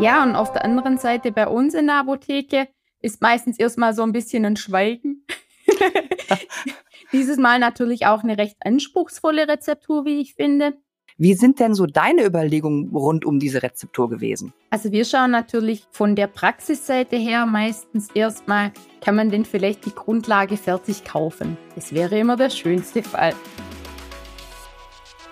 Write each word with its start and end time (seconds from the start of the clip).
Ja, 0.00 0.22
und 0.22 0.34
auf 0.34 0.50
der 0.52 0.64
anderen 0.64 0.96
Seite 0.96 1.30
bei 1.30 1.46
uns 1.46 1.74
in 1.74 1.86
der 1.86 1.96
Apotheke 1.96 2.68
ist 3.02 3.20
meistens 3.20 3.58
erstmal 3.58 3.94
so 3.94 4.02
ein 4.02 4.12
bisschen 4.12 4.46
ein 4.46 4.56
Schweigen. 4.56 5.26
Dieses 7.12 7.36
Mal 7.36 7.58
natürlich 7.58 8.06
auch 8.06 8.22
eine 8.22 8.38
recht 8.38 8.56
anspruchsvolle 8.60 9.46
Rezeptur, 9.46 10.06
wie 10.06 10.20
ich 10.20 10.34
finde. 10.34 10.72
Wie 11.18 11.34
sind 11.34 11.60
denn 11.60 11.74
so 11.74 11.84
deine 11.84 12.24
Überlegungen 12.24 12.96
rund 12.96 13.26
um 13.26 13.38
diese 13.38 13.62
Rezeptur 13.62 14.08
gewesen? 14.08 14.54
Also 14.70 14.90
wir 14.90 15.04
schauen 15.04 15.32
natürlich 15.32 15.84
von 15.90 16.16
der 16.16 16.28
Praxisseite 16.28 17.16
her 17.16 17.44
meistens 17.44 18.08
erstmal, 18.14 18.72
kann 19.02 19.16
man 19.16 19.28
denn 19.30 19.44
vielleicht 19.44 19.84
die 19.84 19.94
Grundlage 19.94 20.56
fertig 20.56 21.04
kaufen? 21.04 21.58
Das 21.74 21.92
wäre 21.92 22.18
immer 22.18 22.36
der 22.36 22.48
schönste 22.48 23.02
Fall. 23.02 23.34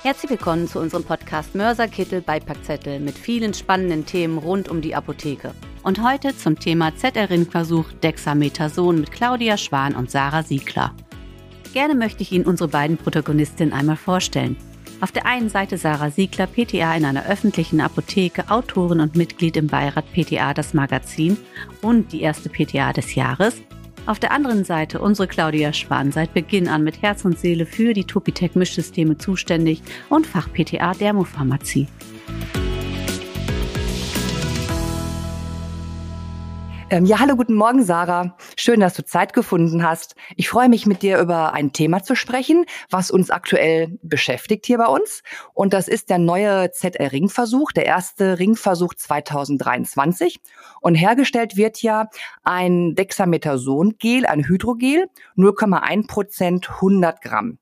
Herzlich 0.02 0.30
willkommen 0.30 0.68
zu 0.68 0.78
unserem 0.78 1.02
Podcast 1.02 1.56
Mörserkittel 1.56 2.20
Beipackzettel 2.20 3.00
mit 3.00 3.18
vielen 3.18 3.52
spannenden 3.52 4.06
Themen 4.06 4.38
rund 4.38 4.68
um 4.68 4.80
die 4.80 4.94
Apotheke. 4.94 5.52
Und 5.82 6.00
heute 6.00 6.36
zum 6.36 6.56
Thema 6.56 6.94
ZR-Ringversuch 6.94 7.90
Dexamethason 8.00 9.00
mit 9.00 9.10
Claudia 9.10 9.56
Schwan 9.56 9.96
und 9.96 10.08
Sarah 10.08 10.44
Siegler. 10.44 10.94
Gerne 11.72 11.96
möchte 11.96 12.22
ich 12.22 12.30
Ihnen 12.30 12.46
unsere 12.46 12.68
beiden 12.68 12.96
Protagonistinnen 12.96 13.74
einmal 13.74 13.96
vorstellen. 13.96 14.56
Auf 15.00 15.10
der 15.10 15.26
einen 15.26 15.48
Seite 15.48 15.76
Sarah 15.78 16.10
Siegler, 16.10 16.46
PTA 16.46 16.94
in 16.94 17.04
einer 17.04 17.26
öffentlichen 17.26 17.80
Apotheke, 17.80 18.48
Autorin 18.52 19.00
und 19.00 19.16
Mitglied 19.16 19.56
im 19.56 19.66
Beirat 19.66 20.04
PTA 20.12 20.54
das 20.54 20.74
Magazin 20.74 21.36
und 21.82 22.12
die 22.12 22.22
erste 22.22 22.48
PTA 22.48 22.92
des 22.92 23.16
Jahres. 23.16 23.56
Auf 24.08 24.18
der 24.18 24.32
anderen 24.32 24.64
Seite 24.64 25.02
unsere 25.02 25.28
Claudia 25.28 25.74
Schwan, 25.74 26.12
seit 26.12 26.32
Beginn 26.32 26.66
an 26.66 26.82
mit 26.82 27.02
Herz 27.02 27.26
und 27.26 27.38
Seele 27.38 27.66
für 27.66 27.92
die 27.92 28.06
Topitec 28.06 28.56
Mischsysteme 28.56 29.18
zuständig 29.18 29.82
und 30.08 30.26
Fach-PTA 30.26 30.94
Dermopharmazie. 30.94 31.88
Ähm, 36.90 37.04
ja, 37.04 37.18
hallo, 37.18 37.36
guten 37.36 37.54
Morgen, 37.54 37.84
Sarah. 37.84 38.34
Schön, 38.56 38.80
dass 38.80 38.94
du 38.94 39.04
Zeit 39.04 39.34
gefunden 39.34 39.82
hast. 39.82 40.14
Ich 40.36 40.48
freue 40.48 40.70
mich, 40.70 40.86
mit 40.86 41.02
dir 41.02 41.18
über 41.18 41.52
ein 41.52 41.74
Thema 41.74 42.02
zu 42.02 42.16
sprechen, 42.16 42.64
was 42.88 43.10
uns 43.10 43.30
aktuell 43.30 43.98
beschäftigt 44.02 44.64
hier 44.64 44.78
bei 44.78 44.86
uns. 44.86 45.22
Und 45.52 45.74
das 45.74 45.86
ist 45.86 46.08
der 46.08 46.16
neue 46.16 46.70
ZR-Ringversuch, 46.70 47.72
der 47.72 47.84
erste 47.84 48.38
Ringversuch 48.38 48.94
2023. 48.94 50.40
Und 50.80 50.94
hergestellt 50.94 51.58
wird 51.58 51.82
ja 51.82 52.08
ein 52.42 52.94
Dexamethason-Gel, 52.94 54.24
ein 54.24 54.48
Hydrogel, 54.48 55.08
0,1 55.36 56.06
Prozent, 56.06 56.70
100 56.70 57.20
Gramm. 57.20 57.58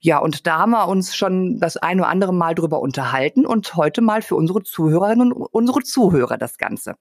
Ja, 0.00 0.18
und 0.18 0.48
da 0.48 0.58
haben 0.58 0.72
wir 0.72 0.88
uns 0.88 1.14
schon 1.14 1.60
das 1.60 1.76
ein 1.76 2.00
oder 2.00 2.08
andere 2.08 2.34
Mal 2.34 2.56
drüber 2.56 2.80
unterhalten 2.80 3.46
und 3.46 3.76
heute 3.76 4.00
mal 4.02 4.22
für 4.22 4.34
unsere 4.34 4.64
Zuhörerinnen 4.64 5.30
und 5.30 5.46
unsere 5.52 5.84
Zuhörer 5.84 6.36
das 6.36 6.58
Ganze. 6.58 6.96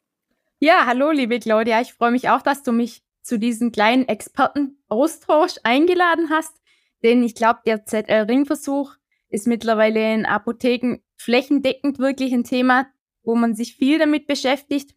Ja, 0.60 0.86
hallo, 0.86 1.12
liebe 1.12 1.40
Claudia. 1.40 1.82
Ich 1.82 1.94
freue 1.94 2.12
mich 2.12 2.30
auch, 2.30 2.42
dass 2.42 2.64
du 2.64 2.72
mich 2.72 3.04
zu 3.22 3.38
diesem 3.38 3.74
kleinen 3.74 4.08
Expertenaustausch 4.08 5.56
eingeladen 5.64 6.30
hast, 6.30 6.62
denn 7.04 7.24
ich 7.24 7.36
glaube, 7.36 7.60
der 7.66 7.86
ZL-Ringversuch 7.86 8.96
ist 9.28 9.48
mittlerweile 9.48 10.14
in 10.14 10.26
Apotheken 10.26 11.00
flächendeckend 11.18 12.00
wirklich 12.00 12.34
ein 12.34 12.46
Thema, 12.46 12.88
wo 13.24 13.36
man 13.36 13.54
sich 13.54 13.76
viel 13.76 14.00
damit 14.00 14.28
beschäftigt. 14.28 14.96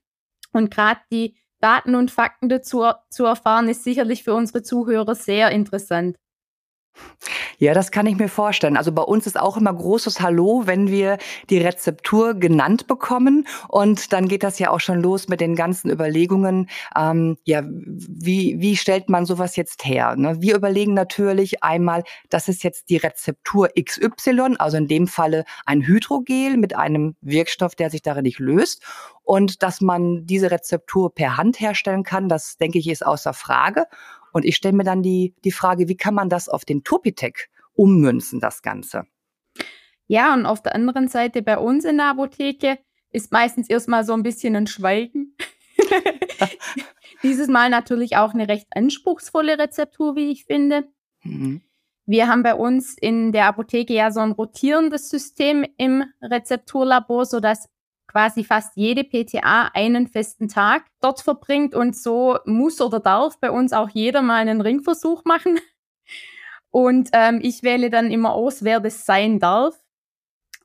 Und 0.53 0.71
gerade 0.71 1.01
die 1.11 1.37
Daten 1.61 1.97
und 1.97 2.13
Fakten 2.13 2.49
dazu 2.49 2.85
zu 3.11 3.25
erfahren, 3.25 3.69
ist 3.69 3.83
sicherlich 3.83 4.23
für 4.23 4.35
unsere 4.35 4.63
Zuhörer 4.63 5.17
sehr 5.17 5.51
interessant. 5.51 6.17
Ja, 7.61 7.75
das 7.75 7.91
kann 7.91 8.07
ich 8.07 8.17
mir 8.17 8.29
vorstellen. 8.29 8.77
Also 8.77 8.93
bei 8.93 9.03
uns 9.03 9.27
ist 9.27 9.39
auch 9.39 9.57
immer 9.57 9.75
großes 9.75 10.21
Hallo, 10.21 10.63
wenn 10.67 10.89
wir 10.89 11.19
die 11.51 11.59
Rezeptur 11.59 12.35
genannt 12.35 12.87
bekommen. 12.87 13.49
Und 13.67 14.13
dann 14.13 14.29
geht 14.29 14.45
das 14.45 14.61
ja 14.61 14.71
auch 14.71 14.79
schon 14.79 15.03
los 15.03 15.27
mit 15.27 15.41
den 15.41 15.57
ganzen 15.57 15.91
Überlegungen. 15.91 16.71
Ähm, 16.97 17.37
ja, 17.43 17.63
wie, 17.67 18.61
wie 18.61 18.77
stellt 18.77 19.09
man 19.09 19.27
sowas 19.27 19.57
jetzt 19.57 19.85
her? 19.85 20.15
Ne? 20.15 20.41
Wir 20.41 20.55
überlegen 20.55 20.95
natürlich 20.95 21.65
einmal, 21.65 22.05
das 22.31 22.47
ist 22.47 22.63
jetzt 22.63 22.91
die 22.91 22.97
Rezeptur 22.97 23.71
XY, 23.77 24.55
also 24.61 24.77
in 24.77 24.87
dem 24.87 25.09
Falle 25.09 25.45
ein 25.67 25.85
Hydrogel 25.85 26.57
mit 26.59 26.77
einem 26.77 27.17
Wirkstoff, 27.23 27.75
der 27.75 27.91
sich 27.91 28.03
darin 28.03 28.23
nicht 28.23 28.39
löst. 28.39 28.85
Und 29.25 29.65
dass 29.65 29.81
man 29.81 30.27
diese 30.27 30.53
Rezeptur 30.53 31.13
per 31.13 31.37
Hand 31.37 31.61
herstellen 31.61 32.05
kann, 32.05 32.29
das 32.29 32.57
denke 32.57 32.79
ich 32.79 32.89
ist 32.89 33.05
außer 33.05 33.35
Frage. 33.35 33.85
Und 34.33 34.45
ich 34.45 34.57
stelle 34.57 34.77
mir 34.77 34.85
dann 34.85 35.03
die, 35.03 35.35
die 35.45 35.53
Frage, 35.53 35.89
wie 35.89 35.97
kann 35.97 36.15
man 36.15 36.29
das 36.29 36.49
auf 36.49 36.65
den 36.65 36.85
Topitec 36.85 37.49
ummünzen, 37.75 38.41
das 38.41 38.63
Ganze? 38.63 39.05
Ja, 40.07 40.35
und 40.35 40.47
auf 40.47 40.63
der 40.63 40.75
anderen 40.75 41.09
Seite 41.09 41.43
bei 41.43 41.59
uns 41.59 41.85
in 41.85 41.99
der 41.99 42.07
Apotheke 42.07 42.79
ist 43.11 43.33
meistens 43.33 43.69
erstmal 43.69 44.05
so 44.05 44.15
ein 44.15 44.23
bisschen 44.23 44.57
ein 44.57 44.67
Schweigen. 44.67 45.37
Dieses 47.23 47.49
Mal 47.49 47.71
natürlich 47.71 48.17
auch 48.17 48.33
eine 48.33 48.49
recht 48.49 48.69
anspruchsvolle 48.71 49.59
Rezeptur, 49.59 50.17
wie 50.17 50.31
ich 50.31 50.45
finde. 50.45 50.89
Mhm. 51.23 51.63
Wir 52.07 52.27
haben 52.27 52.43
bei 52.43 52.55
uns 52.55 52.97
in 52.99 53.33
der 53.33 53.47
Apotheke 53.47 53.93
ja 53.93 54.11
so 54.11 54.21
ein 54.21 54.33
rotierendes 54.33 55.11
System 55.11 55.67
im 55.77 56.05
Rezepturlabor, 56.23 57.27
sodass 57.27 57.69
quasi 58.09 58.43
fast 58.43 58.77
jede 58.77 59.05
PTA 59.05 59.71
einen 59.75 60.09
festen 60.09 60.49
Tag 60.49 60.85
dort 61.01 61.21
verbringt 61.21 61.75
und 61.75 61.97
so 61.97 62.39
muss 62.47 62.81
oder 62.81 62.99
darf 62.99 63.39
bei 63.39 63.51
uns 63.51 63.73
auch 63.73 63.91
jeder 63.91 64.23
mal 64.23 64.41
einen 64.41 64.61
Ringversuch 64.61 65.25
machen. 65.25 65.61
Und 66.71 67.09
ähm, 67.13 67.41
ich 67.43 67.63
wähle 67.63 67.89
dann 67.89 68.11
immer 68.11 68.35
aus, 68.35 68.63
wer 68.63 68.81
das 68.81 69.07
sein 69.07 69.39
darf. 69.39 69.75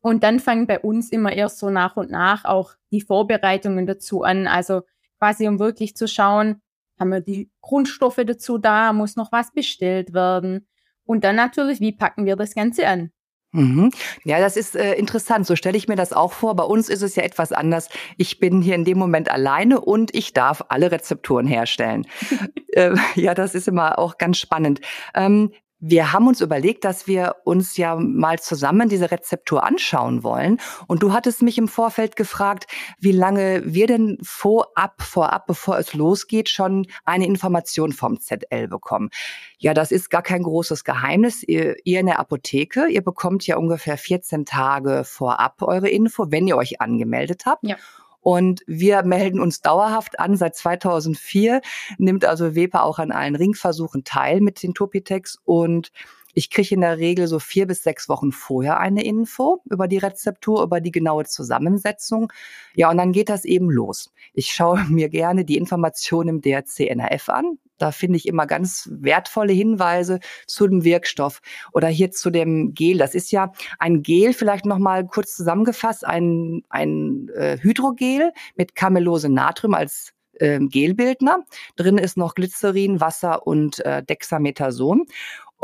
Und 0.01 0.23
dann 0.23 0.41
fangen 0.41 0.67
bei 0.67 0.79
uns 0.79 1.09
immer 1.11 1.31
erst 1.31 1.59
so 1.59 1.69
nach 1.69 1.95
und 1.95 2.11
nach 2.11 2.43
auch 2.43 2.73
die 2.91 2.99
Vorbereitungen 2.99 3.85
dazu 3.85 4.23
an. 4.23 4.47
Also 4.47 4.81
quasi 5.17 5.47
um 5.47 5.59
wirklich 5.59 5.95
zu 5.95 6.09
schauen, 6.09 6.61
haben 6.99 7.09
wir 7.09 7.21
die 7.21 7.49
Grundstoffe 7.61 8.19
dazu 8.25 8.57
da, 8.57 8.91
muss 8.91 9.15
noch 9.15 9.31
was 9.31 9.53
bestellt 9.53 10.13
werden. 10.13 10.67
Und 11.05 11.23
dann 11.23 11.37
natürlich, 11.37 11.79
wie 11.79 11.93
packen 11.93 12.25
wir 12.25 12.35
das 12.35 12.53
Ganze 12.53 12.85
an? 12.85 13.12
Mhm. 13.53 13.91
Ja, 14.23 14.39
das 14.39 14.57
ist 14.57 14.75
äh, 14.75 14.93
interessant. 14.95 15.45
So 15.45 15.55
stelle 15.55 15.77
ich 15.77 15.87
mir 15.87 15.95
das 15.95 16.11
auch 16.11 16.33
vor. 16.33 16.55
Bei 16.55 16.63
uns 16.63 16.89
ist 16.89 17.03
es 17.03 17.15
ja 17.15 17.23
etwas 17.23 17.51
anders. 17.51 17.87
Ich 18.17 18.39
bin 18.39 18.61
hier 18.61 18.75
in 18.75 18.83
dem 18.83 18.97
Moment 18.97 19.29
alleine 19.29 19.79
und 19.79 20.13
ich 20.13 20.33
darf 20.33 20.65
alle 20.69 20.91
Rezepturen 20.91 21.45
herstellen. 21.45 22.07
äh, 22.73 22.95
ja, 23.15 23.35
das 23.35 23.53
ist 23.53 23.67
immer 23.67 23.99
auch 23.99 24.17
ganz 24.17 24.39
spannend. 24.39 24.81
Ähm, 25.13 25.51
wir 25.85 26.13
haben 26.13 26.27
uns 26.29 26.39
überlegt, 26.39 26.85
dass 26.85 27.07
wir 27.07 27.35
uns 27.43 27.75
ja 27.75 27.97
mal 27.97 28.39
zusammen 28.39 28.87
diese 28.87 29.11
Rezeptur 29.11 29.65
anschauen 29.65 30.23
wollen. 30.23 30.61
Und 30.87 31.03
du 31.03 31.11
hattest 31.11 31.41
mich 31.41 31.57
im 31.57 31.67
Vorfeld 31.67 32.15
gefragt, 32.15 32.67
wie 32.99 33.11
lange 33.11 33.61
wir 33.65 33.87
denn 33.87 34.17
vorab, 34.23 35.01
vorab, 35.01 35.45
bevor 35.45 35.77
es 35.77 35.93
losgeht, 35.93 36.47
schon 36.47 36.87
eine 37.03 37.25
Information 37.25 37.91
vom 37.91 38.17
ZL 38.21 38.69
bekommen. 38.69 39.09
Ja, 39.57 39.73
das 39.73 39.91
ist 39.91 40.09
gar 40.09 40.21
kein 40.21 40.43
großes 40.43 40.85
Geheimnis. 40.85 41.43
Ihr, 41.43 41.75
ihr 41.83 41.99
in 41.99 42.05
der 42.05 42.19
Apotheke, 42.19 42.87
ihr 42.87 43.03
bekommt 43.03 43.45
ja 43.45 43.57
ungefähr 43.57 43.97
14 43.97 44.45
Tage 44.45 45.03
vorab 45.03 45.61
eure 45.61 45.89
Info, 45.89 46.27
wenn 46.29 46.47
ihr 46.47 46.55
euch 46.55 46.79
angemeldet 46.79 47.43
habt. 47.45 47.67
Ja. 47.67 47.75
Und 48.23 48.61
wir 48.67 49.03
melden 49.03 49.39
uns 49.39 49.61
dauerhaft 49.61 50.19
an. 50.19 50.37
Seit 50.37 50.55
2004 50.55 51.61
nimmt 51.97 52.25
also 52.25 52.55
Wepa 52.55 52.81
auch 52.81 52.97
an 52.97 53.11
allen 53.11 53.35
Ringversuchen 53.35 54.05
teil 54.05 54.41
mit 54.41 54.63
den 54.63 54.73
Topitex 54.73 55.39
und 55.43 55.91
ich 56.33 56.49
kriege 56.49 56.75
in 56.75 56.81
der 56.81 56.97
Regel 56.97 57.27
so 57.27 57.39
vier 57.39 57.67
bis 57.67 57.83
sechs 57.83 58.09
Wochen 58.09 58.31
vorher 58.31 58.79
eine 58.79 59.03
Info 59.03 59.61
über 59.69 59.87
die 59.87 59.97
Rezeptur, 59.97 60.63
über 60.63 60.81
die 60.81 60.91
genaue 60.91 61.25
Zusammensetzung. 61.25 62.31
Ja, 62.75 62.89
und 62.89 62.97
dann 62.97 63.11
geht 63.11 63.29
das 63.29 63.45
eben 63.45 63.69
los. 63.69 64.11
Ich 64.33 64.51
schaue 64.51 64.83
mir 64.89 65.09
gerne 65.09 65.45
die 65.45 65.57
Informationen 65.57 66.29
im 66.29 66.41
DRC-NRF 66.41 67.29
an. 67.29 67.59
Da 67.77 67.91
finde 67.91 68.17
ich 68.17 68.27
immer 68.27 68.47
ganz 68.47 68.87
wertvolle 68.91 69.53
Hinweise 69.53 70.19
zu 70.47 70.67
dem 70.67 70.83
Wirkstoff 70.83 71.41
oder 71.73 71.87
hier 71.87 72.11
zu 72.11 72.29
dem 72.29 72.73
Gel. 72.73 72.97
Das 72.97 73.15
ist 73.15 73.31
ja 73.31 73.51
ein 73.79 74.03
Gel, 74.03 74.33
vielleicht 74.33 74.65
nochmal 74.65 75.05
kurz 75.05 75.35
zusammengefasst, 75.35 76.05
ein, 76.05 76.63
ein 76.69 77.29
äh, 77.35 77.57
Hydrogel 77.59 78.31
mit 78.55 78.75
Camellose 78.75 79.29
Natrium 79.29 79.73
als 79.73 80.13
äh, 80.33 80.59
Gelbildner. 80.59 81.45
Drin 81.75 81.97
ist 81.97 82.15
noch 82.15 82.35
Glycerin, 82.35 83.01
Wasser 83.01 83.45
und 83.45 83.79
äh, 83.79 84.03
Dexamethason. 84.03 85.05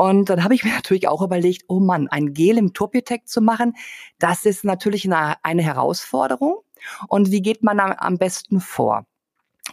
Und 0.00 0.30
dann 0.30 0.42
habe 0.42 0.54
ich 0.54 0.64
mir 0.64 0.72
natürlich 0.74 1.08
auch 1.08 1.20
überlegt, 1.20 1.64
oh 1.68 1.78
Mann, 1.78 2.08
ein 2.08 2.32
Gel 2.32 2.56
im 2.56 2.72
Topitec 2.72 3.28
zu 3.28 3.42
machen, 3.42 3.74
das 4.18 4.46
ist 4.46 4.64
natürlich 4.64 5.04
eine, 5.04 5.36
eine 5.44 5.62
Herausforderung. 5.62 6.60
Und 7.08 7.30
wie 7.30 7.42
geht 7.42 7.62
man 7.62 7.78
am, 7.80 7.92
am 7.92 8.16
besten 8.16 8.60
vor? 8.60 9.04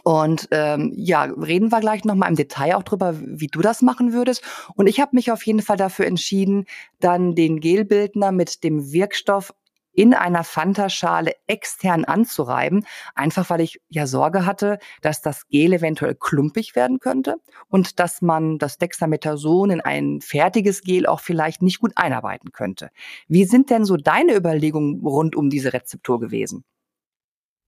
Und 0.04 0.48
ähm, 0.50 0.92
ja, 0.94 1.22
reden 1.22 1.72
wir 1.72 1.80
gleich 1.80 2.04
nochmal 2.04 2.28
im 2.28 2.36
Detail 2.36 2.76
auch 2.76 2.82
drüber, 2.82 3.14
wie 3.18 3.46
du 3.46 3.62
das 3.62 3.80
machen 3.80 4.12
würdest. 4.12 4.42
Und 4.74 4.86
ich 4.86 5.00
habe 5.00 5.16
mich 5.16 5.32
auf 5.32 5.46
jeden 5.46 5.62
Fall 5.62 5.78
dafür 5.78 6.04
entschieden, 6.04 6.66
dann 7.00 7.34
den 7.34 7.58
Gelbildner 7.58 8.30
mit 8.30 8.62
dem 8.64 8.92
Wirkstoff 8.92 9.54
in 9.98 10.14
einer 10.14 10.44
Fanta-Schale 10.44 11.32
extern 11.48 12.04
anzureiben, 12.04 12.86
einfach 13.16 13.50
weil 13.50 13.62
ich 13.62 13.80
ja 13.88 14.06
Sorge 14.06 14.46
hatte, 14.46 14.78
dass 15.02 15.22
das 15.22 15.48
Gel 15.48 15.72
eventuell 15.72 16.14
klumpig 16.14 16.76
werden 16.76 17.00
könnte 17.00 17.38
und 17.66 17.98
dass 17.98 18.22
man 18.22 18.58
das 18.58 18.78
Dexamethason 18.78 19.70
in 19.70 19.80
ein 19.80 20.20
fertiges 20.20 20.82
Gel 20.82 21.06
auch 21.06 21.18
vielleicht 21.18 21.62
nicht 21.62 21.80
gut 21.80 21.94
einarbeiten 21.96 22.52
könnte. 22.52 22.90
Wie 23.26 23.44
sind 23.44 23.70
denn 23.70 23.84
so 23.84 23.96
deine 23.96 24.36
Überlegungen 24.36 25.04
rund 25.04 25.34
um 25.34 25.50
diese 25.50 25.72
Rezeptur 25.72 26.20
gewesen? 26.20 26.62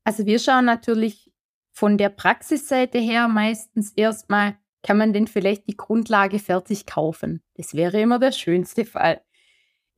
Also 0.05 0.25
wir 0.25 0.39
schauen 0.39 0.67
natürlich 0.67 1.33
von 1.73 1.99
der 1.99 2.11
Praxisseite 2.11 2.99
her 2.99 3.27
meistens 3.27 3.91
erstmal, 3.97 4.57
kann 4.85 4.99
man 4.99 5.13
denn 5.13 5.27
vielleicht 5.27 5.67
die 5.67 5.77
Grundlage 5.77 6.39
fertig 6.39 6.87
kaufen? 6.87 7.43
Das 7.55 7.75
wäre 7.75 8.01
immer 8.01 8.21
der 8.21 8.31
schönste 8.31 8.85
Fall. 8.85 9.21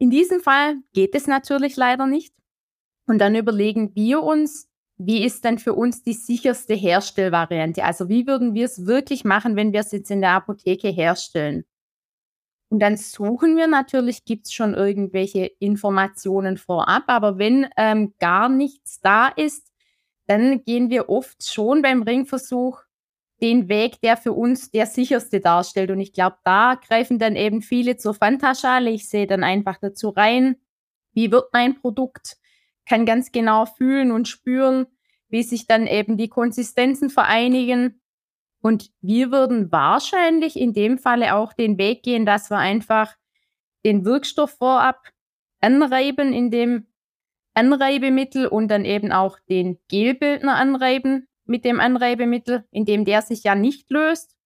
In 0.02 0.10
diesem 0.10 0.40
Fall 0.40 0.78
geht 0.94 1.14
es 1.14 1.28
natürlich 1.28 1.76
leider 1.76 2.06
nicht. 2.08 2.34
Und 3.06 3.19
dann 3.19 3.37
überlegen 3.37 3.94
wir 3.94 4.25
uns, 4.25 4.69
wie 4.96 5.25
ist 5.25 5.44
denn 5.44 5.60
für 5.60 5.75
uns 5.75 6.02
die 6.02 6.12
sicherste 6.12 6.75
Herstellvariante? 6.75 7.84
Also 7.84 8.08
wie 8.08 8.26
würden 8.26 8.52
wir 8.52 8.64
es 8.64 8.84
wirklich 8.84 9.22
machen, 9.25 9.54
wenn 9.54 9.72
wir 9.72 9.78
es 9.78 9.93
jetzt 9.93 10.10
in 10.10 10.20
der 10.20 10.32
Apotheke 10.32 10.88
herstellen? 10.88 11.64
Und 12.69 12.81
dann 12.81 12.96
suchen 12.96 13.56
wir 13.56 13.69
natürlich, 13.69 14.25
gibt 14.25 14.46
es 14.46 14.52
schon 14.52 14.75
irgendwelche 14.75 15.52
Informationen 15.60 16.56
vorab, 16.56 17.05
aber 17.06 17.38
wenn 17.38 17.69
ähm, 17.76 18.12
gar 18.19 18.48
nichts 18.48 18.98
da 18.98 19.28
ist, 19.28 19.70
dann 20.26 20.64
gehen 20.64 20.90
wir 20.90 21.10
oft 21.10 21.48
schon 21.48 21.81
beim 21.81 22.02
Ringversuch 22.02 22.81
den 23.43 23.69
Weg, 23.69 24.00
der 24.00 24.17
für 24.17 24.33
uns 24.33 24.71
der 24.71 24.87
sicherste 24.87 25.41
darstellt. 25.41 25.91
Und 25.91 26.00
ich 26.00 26.12
glaube, 26.12 26.37
da 26.44 26.77
greifen 26.77 27.19
dann 27.19 27.35
eben 27.35 27.61
viele 27.61 27.97
zur 27.97 28.15
Fantaschale. 28.15 28.91
Ich 28.91 29.09
sehe 29.09 29.27
dann 29.27 29.43
einfach 29.43 29.79
dazu 29.81 30.11
rein, 30.11 30.56
wie 31.12 31.31
wird 31.33 31.53
mein 31.53 31.75
Produkt, 31.75 32.37
kann 32.87 33.05
ganz 33.05 33.33
genau 33.33 33.67
fühlen 33.67 34.12
und 34.12 34.29
spüren, 34.29 34.87
wie 35.29 35.43
sich 35.43 35.67
dann 35.67 35.87
eben 35.87 36.17
die 36.17 36.29
Konsistenzen 36.29 37.11
vereinigen. 37.11 38.00
Und 38.62 38.91
wir 39.00 39.33
würden 39.33 39.73
wahrscheinlich 39.73 40.56
in 40.56 40.73
dem 40.73 40.99
Falle 40.99 41.35
auch 41.35 41.53
den 41.53 41.79
Weg 41.79 42.05
gehen, 42.05 42.25
dass 42.25 42.49
wir 42.49 42.59
einfach 42.59 43.17
den 43.85 44.05
Wirkstoff 44.05 44.53
vorab 44.53 45.09
anreiben 45.61 46.33
in 46.33 46.50
dem 46.50 46.87
Anreibemittel 47.55 48.47
und 48.47 48.69
dann 48.69 48.85
eben 48.85 49.11
auch 49.11 49.39
den 49.49 49.79
Gelbildner 49.89 50.55
anreiben 50.55 51.29
mit 51.44 51.65
dem 51.65 51.81
Anreibemittel, 51.81 52.65
indem 52.71 53.05
der 53.05 53.23
sich 53.23 53.43
ja 53.43 53.55
nicht 53.55 53.91
löst. 53.91 54.37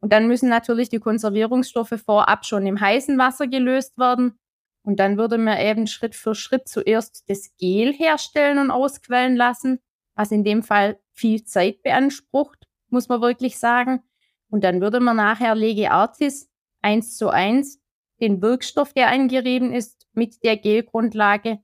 Und 0.00 0.12
dann 0.12 0.26
müssen 0.26 0.48
natürlich 0.48 0.88
die 0.88 0.98
Konservierungsstoffe 0.98 2.00
vorab 2.04 2.46
schon 2.46 2.66
im 2.66 2.80
heißen 2.80 3.18
Wasser 3.18 3.46
gelöst 3.46 3.98
werden. 3.98 4.38
Und 4.82 4.98
dann 4.98 5.18
würde 5.18 5.36
man 5.36 5.58
eben 5.58 5.86
Schritt 5.86 6.14
für 6.14 6.34
Schritt 6.34 6.68
zuerst 6.68 7.28
das 7.28 7.54
Gel 7.58 7.92
herstellen 7.92 8.58
und 8.58 8.70
ausquellen 8.70 9.36
lassen, 9.36 9.78
was 10.14 10.32
in 10.32 10.42
dem 10.42 10.62
Fall 10.62 10.98
viel 11.12 11.44
Zeit 11.44 11.82
beansprucht, 11.82 12.66
muss 12.88 13.08
man 13.08 13.20
wirklich 13.20 13.58
sagen. 13.58 14.02
Und 14.48 14.64
dann 14.64 14.80
würde 14.80 15.00
man 15.00 15.16
nachher 15.16 15.54
Lege 15.54 15.90
Artis 15.90 16.50
eins 16.80 17.16
zu 17.16 17.28
eins 17.28 17.80
den 18.20 18.42
Wirkstoff, 18.42 18.92
der 18.92 19.08
angerieben 19.08 19.72
ist, 19.72 20.06
mit 20.12 20.42
der 20.42 20.56
Gelgrundlage 20.56 21.60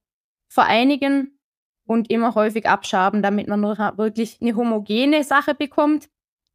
vereinigen 0.49 1.36
und 1.87 2.11
immer 2.11 2.35
häufig 2.35 2.69
abschaben, 2.69 3.23
damit 3.23 3.49
man 3.49 3.61
nur 3.61 3.79
wirklich 3.97 4.39
eine 4.41 4.57
homogene 4.57 5.25
Sache 5.25 5.55
bekommt. 5.55 6.09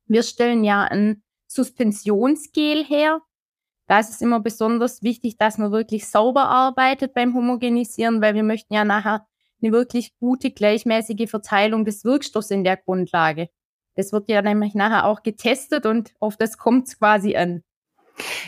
Wir 0.06 0.24
stellen 0.24 0.64
ja 0.64 0.84
ein 0.84 1.24
Suspensionsgel 1.48 2.84
her. 2.84 3.22
Da 3.88 4.00
ist 4.00 4.12
es 4.12 4.22
immer 4.22 4.40
besonders 4.40 5.04
wichtig, 5.04 5.38
dass 5.38 5.58
man 5.58 5.72
wirklich 5.72 6.08
sauber 6.08 6.46
arbeitet 6.46 7.14
beim 7.14 7.34
Homogenisieren, 7.34 8.22
weil 8.22 8.36
wir 8.36 8.44
möchten 8.44 8.74
ja 8.74 8.86
nachher 8.86 9.26
eine 9.62 9.72
wirklich 9.72 10.18
gute, 10.20 10.52
gleichmäßige 10.52 11.30
Verteilung 11.30 11.86
des 11.86 12.04
Wirkstoffs 12.04 12.52
in 12.52 12.64
der 12.64 12.78
Grundlage. 12.78 13.50
Das 13.96 14.14
wird 14.14 14.30
ja 14.30 14.42
nämlich 14.42 14.74
nachher 14.76 15.06
auch 15.06 15.24
getestet 15.24 15.86
und 15.86 16.14
auf 16.20 16.38
das 16.38 16.58
kommt 16.58 16.88
es 16.88 16.98
quasi 16.98 17.36
an. 17.36 17.64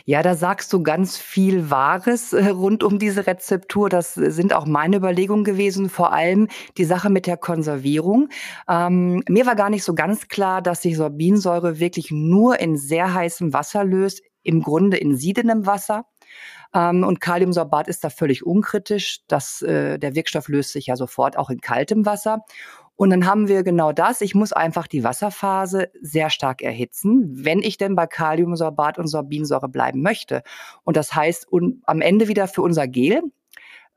Ja, 0.06 0.21
da 0.21 0.36
sagst 0.36 0.71
du 0.74 0.83
ganz 0.83 1.18
viel 1.18 1.69
Wahres 1.69 2.33
äh, 2.33 2.50
rund 2.50 2.83
um 2.83 3.00
diese 3.00 3.27
Rezeptur. 3.27 3.89
Das 3.89 4.13
sind 4.13 4.54
auch 4.54 4.65
meine 4.65 4.98
Überlegungen 4.98 5.44
gewesen, 5.44 5.89
vor 5.89 6.13
allem 6.13 6.48
die 6.77 6.86
Sache 6.86 7.10
mit 7.10 7.27
der 7.27 7.38
Konservierung. 7.38 8.30
Ähm, 8.69 9.24
mir 9.27 9.45
war 9.45 9.56
gar 9.56 9.69
nicht 9.69 9.83
so 9.83 9.94
ganz 9.94 10.27
klar, 10.27 10.62
dass 10.62 10.81
sich 10.81 10.98
Sorbinsäure 10.98 11.80
wirklich 11.80 12.12
nur 12.12 12.60
in 12.60 12.77
sehr 12.77 13.13
heißem 13.13 13.54
Wasser 13.54 13.83
löst, 13.83 14.21
im 14.44 14.62
Grunde 14.62 14.98
in 14.98 15.15
siedendem 15.15 15.65
Wasser. 15.65 16.06
Ähm, 16.74 17.04
und 17.04 17.21
Kaliumsorbat 17.21 17.88
ist 17.88 18.04
da 18.04 18.10
völlig 18.10 18.45
unkritisch. 18.45 19.19
Das, 19.27 19.62
äh, 19.62 20.00
der 20.00 20.15
Wirkstoff 20.15 20.48
löst 20.48 20.71
sich 20.71 20.88
ja 20.88 20.95
sofort 20.95 21.38
auch 21.38 21.50
in 21.50 21.62
kaltem 21.62 22.06
Wasser. 22.06 22.44
Und 22.95 23.10
dann 23.10 23.25
haben 23.25 23.48
wir 23.48 23.63
genau 23.63 23.92
das. 23.92 24.22
Ich 24.22 24.36
muss 24.36 24.54
einfach 24.54 24.88
die 24.88 25.04
Wasserphase 25.04 25.90
sehr 26.01 26.30
stark 26.30 26.62
erhitzen, 26.62 27.30
wenn 27.34 27.60
ich 27.60 27.78
denn 27.78 27.95
bei 27.95 28.07
Kaliumsorbat 28.07 29.00
und 29.00 29.07
Sorbinsäure 29.07 29.68
bleiben 29.68 30.01
möchte. 30.01 30.44
Und 30.84 30.95
das 30.95 31.16
heißt 31.16 31.51
und 31.51 31.81
am 31.86 32.01
Ende 32.01 32.28
wieder 32.28 32.48
für 32.48 32.62
unser 32.62 32.88
Gel. 32.88 33.22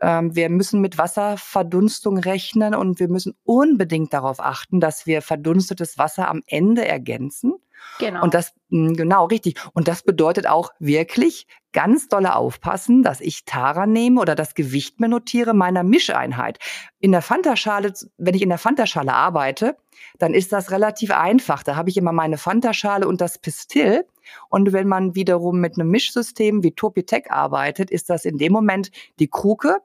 Ähm, 0.01 0.35
wir 0.35 0.51
müssen 0.51 0.81
mit 0.81 0.99
Wasserverdunstung 0.99 2.19
rechnen 2.19 2.75
und 2.75 3.01
wir 3.01 3.09
müssen 3.09 3.35
unbedingt 3.45 4.13
darauf 4.13 4.41
achten, 4.41 4.81
dass 4.81 5.07
wir 5.07 5.23
verdunstetes 5.23 5.99
Wasser 5.99 6.29
am 6.29 6.43
Ende 6.47 6.87
ergänzen. 6.87 7.55
Genau. 7.99 8.23
Und 8.23 8.35
das, 8.35 8.53
hm, 8.71 8.95
genau, 8.95 9.27
richtig. 9.27 9.59
Und 9.73 9.89
das 9.89 10.03
bedeutet 10.03 10.47
auch 10.47 10.71
wirklich 10.79 11.47
ganz 11.73 12.09
dolle 12.09 12.35
aufpassen, 12.35 13.03
dass 13.03 13.21
ich 13.21 13.45
Tara 13.45 13.87
nehme 13.87 14.21
oder 14.21 14.35
das 14.35 14.55
Gewicht 14.55 15.01
mir 15.01 15.09
notiere 15.09 15.55
meiner 15.55 15.83
Mischeinheit. 15.83 16.59
In 16.99 17.13
der 17.13 17.23
Fantaschale, 17.23 17.93
wenn 18.19 18.35
ich 18.35 18.43
in 18.43 18.49
der 18.49 18.59
Fantaschale 18.59 19.13
arbeite, 19.13 19.77
dann 20.19 20.35
ist 20.35 20.53
das 20.53 20.71
relativ 20.71 21.11
einfach. 21.11 21.63
Da 21.63 21.77
habe 21.77 21.91
ich 21.91 21.97
immer 21.97 22.13
meine 22.13 22.39
Fantaschale 22.39 23.07
und 23.07 23.21
das 23.21 23.39
Pistil. 23.39 24.07
Und 24.49 24.73
wenn 24.73 24.89
man 24.89 25.15
wiederum 25.15 25.61
mit 25.61 25.79
einem 25.79 25.91
Mischsystem 25.91 26.63
wie 26.63 26.73
Topitec 26.73 27.31
arbeitet, 27.31 27.91
ist 27.91 28.11
das 28.11 28.25
in 28.25 28.39
dem 28.39 28.53
Moment 28.53 28.91
die 29.19 29.29
Kruke 29.29 29.79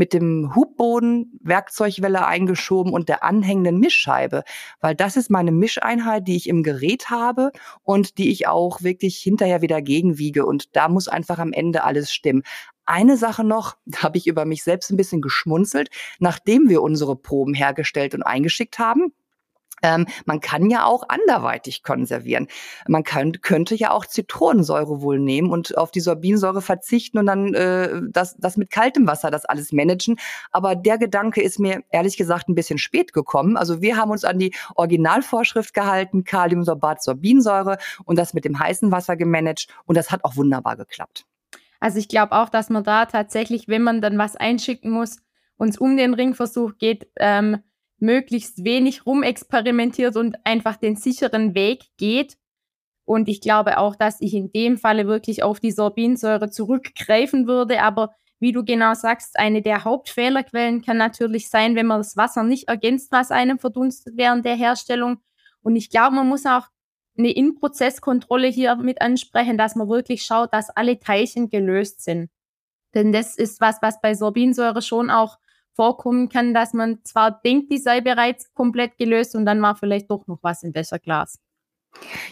mit 0.00 0.12
dem 0.14 0.54
Hubboden 0.54 1.38
Werkzeugwelle 1.42 2.26
eingeschoben 2.26 2.92
und 2.92 3.08
der 3.08 3.22
anhängenden 3.22 3.78
Mischscheibe, 3.78 4.44
weil 4.80 4.94
das 4.94 5.16
ist 5.16 5.30
meine 5.30 5.52
Mischeinheit, 5.52 6.26
die 6.26 6.36
ich 6.36 6.48
im 6.48 6.62
Gerät 6.62 7.10
habe 7.10 7.52
und 7.82 8.16
die 8.16 8.30
ich 8.30 8.48
auch 8.48 8.82
wirklich 8.82 9.18
hinterher 9.18 9.60
wieder 9.60 9.82
gegenwiege. 9.82 10.46
Und 10.46 10.74
da 10.74 10.88
muss 10.88 11.06
einfach 11.06 11.38
am 11.38 11.52
Ende 11.52 11.84
alles 11.84 12.12
stimmen. 12.12 12.42
Eine 12.86 13.16
Sache 13.18 13.44
noch, 13.44 13.76
da 13.84 14.02
habe 14.02 14.16
ich 14.16 14.26
über 14.26 14.46
mich 14.46 14.62
selbst 14.62 14.90
ein 14.90 14.96
bisschen 14.96 15.20
geschmunzelt, 15.20 15.90
nachdem 16.18 16.68
wir 16.68 16.82
unsere 16.82 17.14
Proben 17.14 17.52
hergestellt 17.52 18.14
und 18.14 18.22
eingeschickt 18.22 18.78
haben, 18.78 19.12
ähm, 19.82 20.06
man 20.24 20.40
kann 20.40 20.70
ja 20.70 20.84
auch 20.84 21.04
anderweitig 21.08 21.82
konservieren. 21.82 22.48
Man 22.88 23.04
kann, 23.04 23.32
könnte 23.40 23.74
ja 23.74 23.90
auch 23.90 24.06
Zitronensäure 24.06 25.00
wohl 25.02 25.18
nehmen 25.18 25.50
und 25.50 25.76
auf 25.76 25.90
die 25.90 26.00
Sorbinsäure 26.00 26.62
verzichten 26.62 27.18
und 27.18 27.26
dann 27.26 27.54
äh, 27.54 28.00
das, 28.10 28.36
das 28.36 28.56
mit 28.56 28.70
kaltem 28.70 29.06
Wasser 29.06 29.30
das 29.30 29.44
alles 29.44 29.72
managen. 29.72 30.16
Aber 30.50 30.74
der 30.74 30.98
Gedanke 30.98 31.42
ist 31.42 31.58
mir 31.58 31.82
ehrlich 31.90 32.16
gesagt 32.16 32.48
ein 32.48 32.54
bisschen 32.54 32.78
spät 32.78 33.12
gekommen. 33.12 33.56
Also 33.56 33.80
wir 33.80 33.96
haben 33.96 34.10
uns 34.10 34.24
an 34.24 34.38
die 34.38 34.54
Originalvorschrift 34.74 35.74
gehalten, 35.74 36.24
Kaliumsorbat, 36.24 37.02
Sorbinsäure 37.02 37.78
und 38.04 38.18
das 38.18 38.34
mit 38.34 38.44
dem 38.44 38.58
heißen 38.58 38.92
Wasser 38.92 39.16
gemanagt 39.16 39.68
und 39.86 39.96
das 39.96 40.10
hat 40.10 40.24
auch 40.24 40.36
wunderbar 40.36 40.76
geklappt. 40.76 41.24
Also 41.80 41.98
ich 41.98 42.08
glaube 42.08 42.32
auch, 42.32 42.50
dass 42.50 42.68
man 42.68 42.84
da 42.84 43.06
tatsächlich, 43.06 43.66
wenn 43.66 43.82
man 43.82 44.02
dann 44.02 44.18
was 44.18 44.36
einschicken 44.36 44.90
muss, 44.90 45.16
uns 45.56 45.78
um 45.78 45.96
den 45.96 46.14
Ringversuch 46.14 46.76
geht, 46.78 47.08
ähm, 47.16 47.58
möglichst 48.00 48.64
wenig 48.64 49.06
rumexperimentiert 49.06 50.16
und 50.16 50.36
einfach 50.44 50.76
den 50.76 50.96
sicheren 50.96 51.54
Weg 51.54 51.84
geht. 51.96 52.36
Und 53.04 53.28
ich 53.28 53.40
glaube 53.40 53.78
auch, 53.78 53.96
dass 53.96 54.20
ich 54.20 54.34
in 54.34 54.52
dem 54.52 54.78
Falle 54.78 55.06
wirklich 55.06 55.42
auf 55.42 55.60
die 55.60 55.72
Sorbinsäure 55.72 56.50
zurückgreifen 56.50 57.46
würde. 57.46 57.82
Aber 57.82 58.14
wie 58.38 58.52
du 58.52 58.64
genau 58.64 58.94
sagst, 58.94 59.38
eine 59.38 59.62
der 59.62 59.84
Hauptfehlerquellen 59.84 60.82
kann 60.82 60.96
natürlich 60.96 61.50
sein, 61.50 61.76
wenn 61.76 61.86
man 61.86 62.00
das 62.00 62.16
Wasser 62.16 62.42
nicht 62.42 62.68
ergänzt, 62.68 63.12
was 63.12 63.30
einem 63.30 63.58
verdunstet 63.58 64.14
während 64.16 64.44
der 64.44 64.56
Herstellung. 64.56 65.18
Und 65.62 65.76
ich 65.76 65.90
glaube, 65.90 66.16
man 66.16 66.28
muss 66.28 66.46
auch 66.46 66.68
eine 67.18 67.32
In-Prozess-Kontrolle 67.32 68.48
hier 68.48 68.76
mit 68.76 69.02
ansprechen, 69.02 69.58
dass 69.58 69.74
man 69.74 69.88
wirklich 69.88 70.22
schaut, 70.22 70.54
dass 70.54 70.70
alle 70.70 70.98
Teilchen 70.98 71.50
gelöst 71.50 72.02
sind. 72.02 72.30
Denn 72.94 73.12
das 73.12 73.36
ist 73.36 73.60
was, 73.60 73.76
was 73.82 74.00
bei 74.00 74.14
Sorbinsäure 74.14 74.82
schon 74.82 75.10
auch 75.10 75.38
vorkommen 75.80 76.28
kann, 76.28 76.52
dass 76.52 76.74
man 76.74 76.98
zwar 77.04 77.40
denkt, 77.40 77.72
die 77.72 77.78
sei 77.78 78.02
bereits 78.02 78.52
komplett 78.52 78.98
gelöst 78.98 79.34
und 79.34 79.46
dann 79.46 79.62
war 79.62 79.76
vielleicht 79.76 80.10
doch 80.10 80.26
noch 80.26 80.38
was 80.42 80.62
in 80.62 80.74
Wäscherglas. 80.74 81.38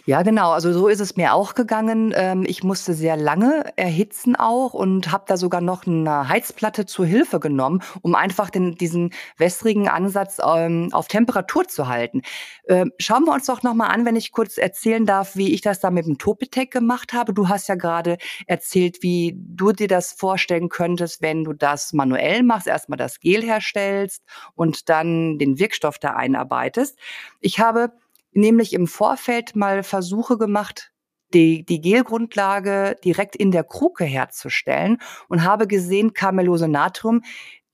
Ja, 0.07 0.23
genau. 0.23 0.53
Also 0.53 0.73
so 0.73 0.89
ist 0.89 1.01
es 1.01 1.17
mir 1.17 1.35
auch 1.35 1.55
gegangen. 1.55 2.13
Ähm, 2.17 2.45
ich 2.47 2.63
musste 2.63 2.95
sehr 2.95 3.17
lange 3.17 3.65
erhitzen 3.77 4.37
auch 4.37 4.73
und 4.73 5.13
habe 5.13 5.25
da 5.27 5.37
sogar 5.37 5.61
noch 5.61 5.87
eine 5.87 6.29
Heizplatte 6.29 6.87
zur 6.87 7.07
Hilfe 7.07 7.41
genommen, 7.41 7.83
um 8.03 8.15
einfach 8.15 8.51
den, 8.51 8.75
diesen 8.77 9.13
wässrigen 9.37 9.89
Ansatz 9.89 10.39
ähm, 10.45 10.89
auf 10.93 11.09
Temperatur 11.09 11.69
zu 11.69 11.89
halten. 11.89 12.23
Ähm, 12.69 12.93
schauen 12.99 13.25
wir 13.25 13.33
uns 13.33 13.47
doch 13.47 13.63
noch 13.63 13.75
mal 13.75 13.89
an, 13.89 14.05
wenn 14.07 14.17
ich 14.17 14.33
kurz 14.33 14.57
erzählen 14.59 15.05
darf, 15.05 15.37
wie 15.37 15.53
ich 15.53 15.61
das 15.61 15.81
da 15.81 15.91
mit 15.91 16.07
dem 16.07 16.19
Topitec 16.19 16.71
gemacht 16.71 17.13
habe. 17.13 17.35
Du 17.35 17.49
hast 17.49 17.69
ja 17.69 17.75
gerade 17.75 18.17
erzählt, 18.47 19.03
wie 19.03 19.35
du 19.37 19.73
dir 19.73 19.89
das 19.89 20.13
vorstellen 20.13 20.69
könntest, 20.69 21.21
wenn 21.23 21.45
du 21.45 21.53
das 21.53 21.93
manuell 21.93 22.43
machst, 22.43 22.67
erstmal 22.67 22.99
das 22.99 23.21
Gel 23.21 23.43
herstellst 23.43 24.23
und 24.55 24.89
dann 24.89 25.39
den 25.39 25.59
Wirkstoff 25.59 25.99
da 25.99 26.11
einarbeitest. 26.11 26.99
Ich 27.41 27.61
habe 27.61 27.93
nämlich 28.39 28.73
im 28.73 28.87
Vorfeld 28.87 29.57
mal 29.57 29.83
Versuche 29.83 30.39
gemacht, 30.39 30.93
die, 31.35 31.65
die 31.65 31.81
Gelgrundlage 31.81 32.97
direkt 33.05 33.37
in 33.37 33.51
der 33.51 33.65
Kruke 33.65 34.05
herzustellen 34.05 34.99
und 35.29 35.45
habe 35.45 35.67
gesehen, 35.67 36.15
Carmelose 36.15 36.69
Natrium, 36.69 37.23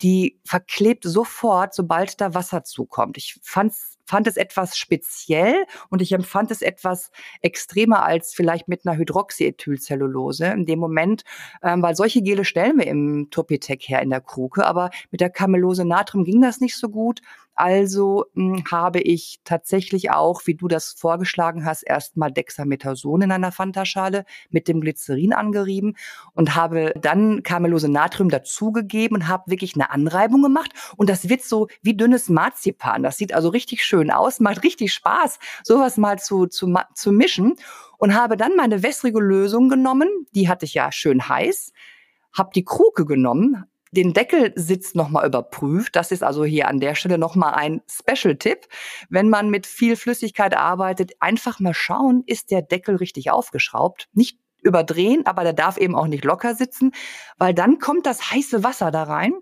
die 0.02 0.40
verklebt 0.44 1.04
sofort, 1.04 1.72
sobald 1.72 2.20
da 2.20 2.34
Wasser 2.34 2.64
zukommt. 2.64 3.16
Ich 3.16 3.38
fand's 3.42 3.94
fand 4.06 4.26
es 4.26 4.36
etwas 4.36 4.76
speziell 4.76 5.64
und 5.88 6.02
ich 6.02 6.12
empfand 6.12 6.50
es 6.50 6.62
etwas 6.62 7.10
extremer 7.40 8.02
als 8.02 8.34
vielleicht 8.34 8.68
mit 8.68 8.86
einer 8.86 8.98
Hydroxyethylcellulose 8.98 10.46
in 10.46 10.66
dem 10.66 10.78
Moment, 10.78 11.24
ähm, 11.62 11.82
weil 11.82 11.96
solche 11.96 12.22
Gele 12.22 12.44
stellen 12.44 12.78
wir 12.78 12.86
im 12.86 13.28
Topitec 13.30 13.88
her 13.88 14.02
in 14.02 14.10
der 14.10 14.20
Kruke, 14.20 14.66
aber 14.66 14.90
mit 15.10 15.20
der 15.20 15.30
Camellose 15.30 15.84
Natrium 15.84 16.24
ging 16.24 16.40
das 16.42 16.60
nicht 16.60 16.76
so 16.76 16.88
gut. 16.88 17.20
Also 17.54 18.26
mh, 18.34 18.56
hm, 18.56 18.64
habe 18.70 19.00
ich 19.00 19.40
tatsächlich 19.44 20.10
auch, 20.10 20.42
wie 20.46 20.54
du 20.54 20.68
das 20.68 20.92
vorgeschlagen 20.92 21.64
hast, 21.64 21.82
erstmal 21.82 22.32
Dexamethason 22.32 23.22
in 23.22 23.32
einer 23.32 23.52
Fantaschale 23.52 24.24
mit 24.50 24.66
dem 24.66 24.80
Glycerin 24.80 25.32
angerieben 25.32 25.96
und 26.34 26.56
habe 26.56 26.92
dann 27.00 27.42
Camellose 27.42 27.88
Natrium 27.88 28.28
dazugegeben 28.28 29.16
und 29.16 29.28
habe 29.28 29.50
wirklich 29.50 29.74
eine 29.74 29.90
Anreibung 29.90 30.42
gemacht. 30.42 30.72
Und 30.96 31.08
das 31.08 31.28
wird 31.28 31.42
so 31.42 31.68
wie 31.82 31.96
dünnes 31.96 32.28
Marzipan. 32.28 33.02
Das 33.02 33.16
sieht 33.18 33.32
also 33.32 33.50
richtig 33.50 33.84
schön 33.84 34.10
aus, 34.10 34.40
macht 34.40 34.64
richtig 34.64 34.92
Spaß, 34.92 35.38
sowas 35.62 35.96
mal 35.96 36.18
zu, 36.18 36.46
zu, 36.46 36.74
zu 36.94 37.12
mischen. 37.12 37.54
Und 37.98 38.14
habe 38.14 38.36
dann 38.36 38.56
meine 38.56 38.82
wässrige 38.82 39.20
Lösung 39.20 39.68
genommen, 39.68 40.08
die 40.34 40.48
hatte 40.48 40.66
ich 40.66 40.74
ja 40.74 40.90
schön 40.90 41.28
heiß, 41.28 41.72
habe 42.36 42.50
die 42.54 42.64
Kruke 42.64 43.06
genommen, 43.06 43.64
den 43.94 44.12
Deckelsitz 44.12 44.94
nochmal 44.94 45.26
überprüft. 45.26 45.96
Das 45.96 46.10
ist 46.10 46.22
also 46.22 46.44
hier 46.44 46.68
an 46.68 46.80
der 46.80 46.94
Stelle 46.94 47.18
nochmal 47.18 47.54
ein 47.54 47.82
Special-Tipp. 47.90 48.66
Wenn 49.08 49.28
man 49.28 49.50
mit 49.50 49.66
viel 49.66 49.96
Flüssigkeit 49.96 50.56
arbeitet, 50.56 51.12
einfach 51.20 51.60
mal 51.60 51.74
schauen, 51.74 52.22
ist 52.26 52.50
der 52.50 52.62
Deckel 52.62 52.96
richtig 52.96 53.30
aufgeschraubt. 53.30 54.08
Nicht 54.12 54.38
überdrehen, 54.62 55.26
aber 55.26 55.44
der 55.44 55.52
darf 55.52 55.76
eben 55.76 55.94
auch 55.94 56.06
nicht 56.06 56.24
locker 56.24 56.54
sitzen, 56.54 56.92
weil 57.38 57.54
dann 57.54 57.78
kommt 57.78 58.06
das 58.06 58.30
heiße 58.30 58.64
Wasser 58.64 58.90
da 58.90 59.04
rein 59.04 59.34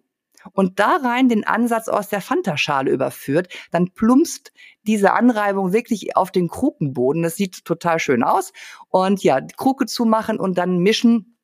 und 0.52 0.80
da 0.80 0.96
rein 0.96 1.28
den 1.28 1.46
Ansatz 1.46 1.88
aus 1.88 2.08
der 2.08 2.20
Fantaschale 2.20 2.90
überführt, 2.90 3.48
dann 3.70 3.92
plumpst 3.92 4.52
diese 4.82 5.12
Anreibung 5.12 5.72
wirklich 5.72 6.16
auf 6.16 6.32
den 6.32 6.48
Krukenboden. 6.48 7.22
Das 7.22 7.36
sieht 7.36 7.64
total 7.64 7.98
schön 8.00 8.22
aus. 8.24 8.52
Und 8.88 9.22
ja, 9.22 9.40
die 9.40 9.54
Kruke 9.54 9.86
zumachen 9.86 10.40
und 10.40 10.58
dann 10.58 10.78
mischen 10.78 11.36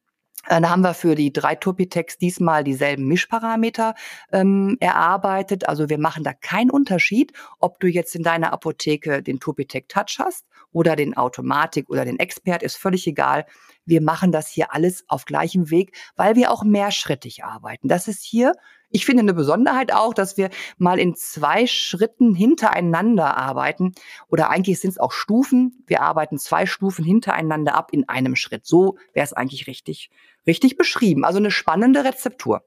da 0.47 0.71
haben 0.71 0.83
wir 0.83 0.95
für 0.95 1.15
die 1.15 1.33
drei 1.33 1.55
Topitex 1.55 2.19
diesmal 2.19 2.65
dieselben 2.65 3.07
Mischparameter 3.07 3.95
ähm, 4.33 4.77
erarbeitet. 4.81 5.69
Also 5.69 5.89
wir 5.89 5.99
machen 5.99 6.25
da 6.25 6.33
keinen 6.33 6.71
Unterschied, 6.71 7.33
ob 7.59 7.81
du 7.81 7.87
jetzt 7.89 8.15
in 8.15 8.23
deiner 8.23 8.53
Apotheke 8.53 9.23
den 9.23 9.41
Topitec 9.41 9.89
Touch 9.89 10.19
hast 10.19 10.47
oder 10.73 10.97
den 10.97 11.17
Automatik 11.17 11.89
oder 11.91 12.05
den 12.05 12.19
Expert, 12.19 12.63
ist 12.63 12.77
völlig 12.77 13.07
egal. 13.07 13.47
Wir 13.85 14.03
machen 14.03 14.33
das 14.33 14.49
hier 14.49 14.75
alles 14.75 15.05
auf 15.09 15.25
gleichem 15.25 15.71
Weg, 15.71 15.97
weil 16.17 16.37
wir 16.37 16.51
auch 16.51 16.63
mehrschrittig 16.63 17.45
arbeiten. 17.45 17.89
Das 17.89 18.07
ist 18.07 18.23
hier 18.23 18.53
ich 18.91 19.05
finde 19.05 19.23
eine 19.23 19.35
Besonderheit 19.35 19.93
auch, 19.93 20.15
dass 20.15 20.37
wir 20.37 20.51
mal 20.79 20.99
in 20.99 21.15
zwei 21.15 21.67
Schritten 21.67 22.35
hintereinander 22.35 23.37
arbeiten 23.37 23.93
oder 24.29 24.51
eigentlich 24.51 24.81
sind 24.81 24.91
es 24.91 24.99
auch 24.99 25.13
Stufen. 25.13 25.85
Wir 25.87 26.03
arbeiten 26.03 26.39
zwei 26.39 26.67
Stufen 26.67 27.05
hintereinander 27.05 27.75
ab 27.75 27.91
in 27.93 28.09
einem 28.09 28.35
Schritt. 28.37 28.67
So 28.67 28.97
wäre 29.13 29.25
es 29.25 29.33
eigentlich 29.33 29.67
richtig, 29.67 30.11
richtig 30.47 30.77
beschrieben. 30.77 31.25
Also 31.25 31.39
eine 31.39 31.51
spannende 31.51 32.05
Rezeptur. 32.05 32.63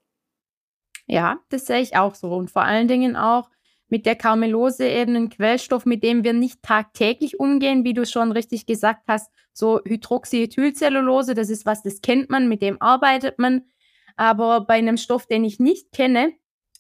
Ja, 1.08 1.40
das 1.50 1.66
sehe 1.66 1.82
ich 1.82 1.98
auch 1.98 2.16
so. 2.16 2.32
Und 2.34 2.52
vor 2.52 2.64
allen 2.64 2.88
Dingen 2.88 3.16
auch 3.16 3.50
mit 3.90 4.06
der 4.06 4.16
Karmelose 4.16 4.88
eben 4.88 5.16
ein 5.16 5.30
Quellstoff, 5.30 5.86
mit 5.86 6.04
dem 6.04 6.24
wir 6.24 6.34
nicht 6.34 6.64
tagtäglich 6.64 7.40
umgehen, 7.40 7.84
wie 7.84 7.94
du 7.94 8.06
schon 8.06 8.32
richtig 8.32 8.66
gesagt 8.66 9.04
hast. 9.08 9.30
So 9.54 9.82
Hydroxyethylcellulose, 9.84 11.34
das 11.34 11.50
ist 11.50 11.66
was, 11.66 11.84
das 11.84 12.02
kennt 12.02 12.30
man, 12.30 12.48
mit 12.48 12.62
dem 12.62 12.82
arbeitet 12.82 13.38
man. 13.38 13.66
Aber 14.16 14.62
bei 14.62 14.76
einem 14.76 14.98
Stoff, 14.98 15.26
den 15.26 15.44
ich 15.44 15.60
nicht 15.60 15.92
kenne, 15.92 16.34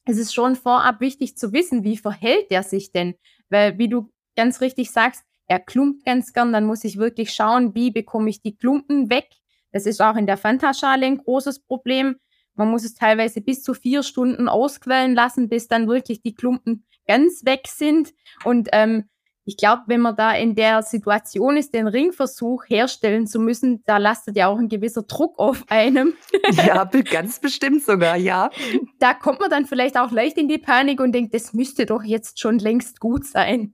ist 0.07 0.17
es 0.17 0.33
schon 0.33 0.55
vorab 0.55 0.99
wichtig 0.99 1.37
zu 1.37 1.53
wissen, 1.53 1.83
wie 1.83 1.97
verhält 1.97 2.49
der 2.51 2.63
sich 2.63 2.91
denn? 2.91 3.15
Weil, 3.49 3.77
wie 3.77 3.89
du 3.89 4.11
ganz 4.35 4.61
richtig 4.61 4.91
sagst, 4.91 5.23
er 5.47 5.59
klumpt 5.59 6.05
ganz 6.05 6.33
gern, 6.33 6.53
dann 6.53 6.65
muss 6.65 6.83
ich 6.83 6.97
wirklich 6.97 7.33
schauen, 7.33 7.75
wie 7.75 7.91
bekomme 7.91 8.29
ich 8.29 8.41
die 8.41 8.55
Klumpen 8.55 9.09
weg. 9.09 9.27
Das 9.71 9.85
ist 9.85 10.01
auch 10.01 10.15
in 10.15 10.25
der 10.25 10.37
Fantaschale 10.37 11.05
ein 11.05 11.17
großes 11.17 11.59
Problem. 11.65 12.15
Man 12.55 12.69
muss 12.69 12.83
es 12.83 12.95
teilweise 12.95 13.41
bis 13.41 13.63
zu 13.63 13.73
vier 13.73 14.03
Stunden 14.03 14.47
ausquellen 14.47 15.13
lassen, 15.13 15.49
bis 15.49 15.67
dann 15.67 15.87
wirklich 15.87 16.21
die 16.21 16.35
Klumpen 16.35 16.85
ganz 17.07 17.45
weg 17.45 17.67
sind. 17.67 18.13
Und 18.43 18.69
ähm, 18.71 19.09
ich 19.45 19.57
glaube, 19.57 19.83
wenn 19.87 20.01
man 20.01 20.15
da 20.15 20.33
in 20.33 20.55
der 20.55 20.83
Situation 20.83 21.57
ist, 21.57 21.73
den 21.73 21.87
Ringversuch 21.87 22.63
herstellen 22.67 23.27
zu 23.27 23.39
müssen, 23.39 23.83
da 23.85 23.97
lastet 23.97 24.35
ja 24.37 24.47
auch 24.47 24.59
ein 24.59 24.69
gewisser 24.69 25.03
Druck 25.03 25.39
auf 25.39 25.63
einem. 25.69 26.13
Ja, 26.51 26.85
ganz 27.11 27.39
bestimmt 27.39 27.83
sogar, 27.83 28.17
ja. 28.17 28.49
Da 28.99 29.13
kommt 29.13 29.39
man 29.39 29.49
dann 29.49 29.65
vielleicht 29.65 29.97
auch 29.97 30.11
leicht 30.11 30.37
in 30.37 30.47
die 30.47 30.57
Panik 30.57 30.99
und 30.99 31.13
denkt, 31.13 31.33
das 31.33 31.53
müsste 31.53 31.85
doch 31.85 32.03
jetzt 32.03 32.39
schon 32.39 32.59
längst 32.59 32.99
gut 32.99 33.25
sein. 33.25 33.73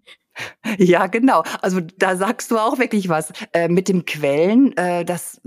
Ja, 0.77 1.07
genau. 1.07 1.43
Also 1.61 1.81
da 1.81 2.15
sagst 2.15 2.51
du 2.51 2.57
auch 2.57 2.77
wirklich 2.77 3.09
was. 3.09 3.31
Äh, 3.53 3.67
mit 3.67 3.87
dem 3.87 4.05
Quellen, 4.05 4.75
äh, 4.77 5.03
das 5.03 5.41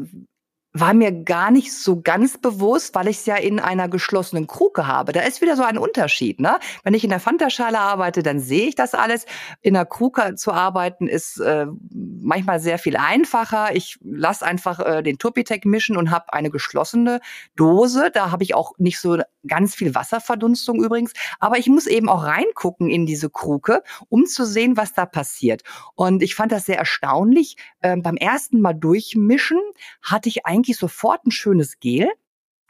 war 0.73 0.95
mir 0.95 1.11
gar 1.11 1.51
nicht 1.51 1.73
so 1.73 2.01
ganz 2.01 2.39
bewusst, 2.39 2.95
weil 2.95 3.09
ich 3.09 3.19
es 3.19 3.27
ja 3.27 3.37
in 3.37 3.59
einer 3.59 3.89
geschlossenen 3.89 4.47
Kruke 4.47 4.87
habe. 4.87 5.13
Da 5.13 5.23
ist 5.23 5.41
wieder 5.41 5.57
so 5.57 5.65
ein 5.65 5.79
Unterschied. 5.79 6.39
Ne? 6.39 6.59
Wenn 6.85 6.95
ich 6.95 7.03
in 7.03 7.11
der 7.11 7.19
Fantaschale 7.19 7.79
arbeite, 7.79 8.23
dann 8.23 8.39
sehe 8.39 8.69
ich 8.69 8.77
das 8.77 8.95
alles. 8.95 9.27
In 9.63 9.75
der 9.75 9.85
Kruke 9.85 10.37
zu 10.37 10.53
arbeiten 10.53 11.09
ist 11.09 11.41
äh, 11.41 11.67
manchmal 11.91 12.61
sehr 12.61 12.79
viel 12.79 12.97
einfacher. 12.97 13.75
Ich 13.75 13.99
lasse 14.03 14.47
einfach 14.47 14.79
äh, 14.79 15.03
den 15.03 15.19
Topitec 15.19 15.65
mischen 15.65 15.97
und 15.97 16.11
habe 16.11 16.33
eine 16.33 16.51
geschlossene 16.51 17.21
Dose. 17.57 18.11
Da 18.13 18.31
habe 18.31 18.45
ich 18.45 18.55
auch 18.55 18.73
nicht 18.79 19.01
so 19.01 19.19
ganz 19.47 19.75
viel 19.75 19.95
Wasserverdunstung 19.95 20.83
übrigens. 20.83 21.13
Aber 21.41 21.59
ich 21.59 21.67
muss 21.67 21.87
eben 21.87 22.09
auch 22.09 22.25
reingucken 22.25 22.89
in 22.89 23.07
diese 23.07 23.29
Kruke, 23.29 23.83
um 24.09 24.27
zu 24.27 24.45
sehen, 24.45 24.77
was 24.77 24.93
da 24.93 25.05
passiert. 25.05 25.63
Und 25.95 26.23
ich 26.23 26.35
fand 26.35 26.53
das 26.53 26.67
sehr 26.67 26.79
erstaunlich. 26.79 27.57
Äh, 27.81 27.97
beim 27.97 28.17
ersten 28.17 28.61
Mal 28.61 28.75
durchmischen 28.75 29.59
hatte 30.03 30.29
ich 30.29 30.47
eigentlich 30.47 30.61
eigentlich 30.61 30.77
sofort 30.77 31.27
ein 31.27 31.31
schönes 31.31 31.81
Gel. 31.81 32.09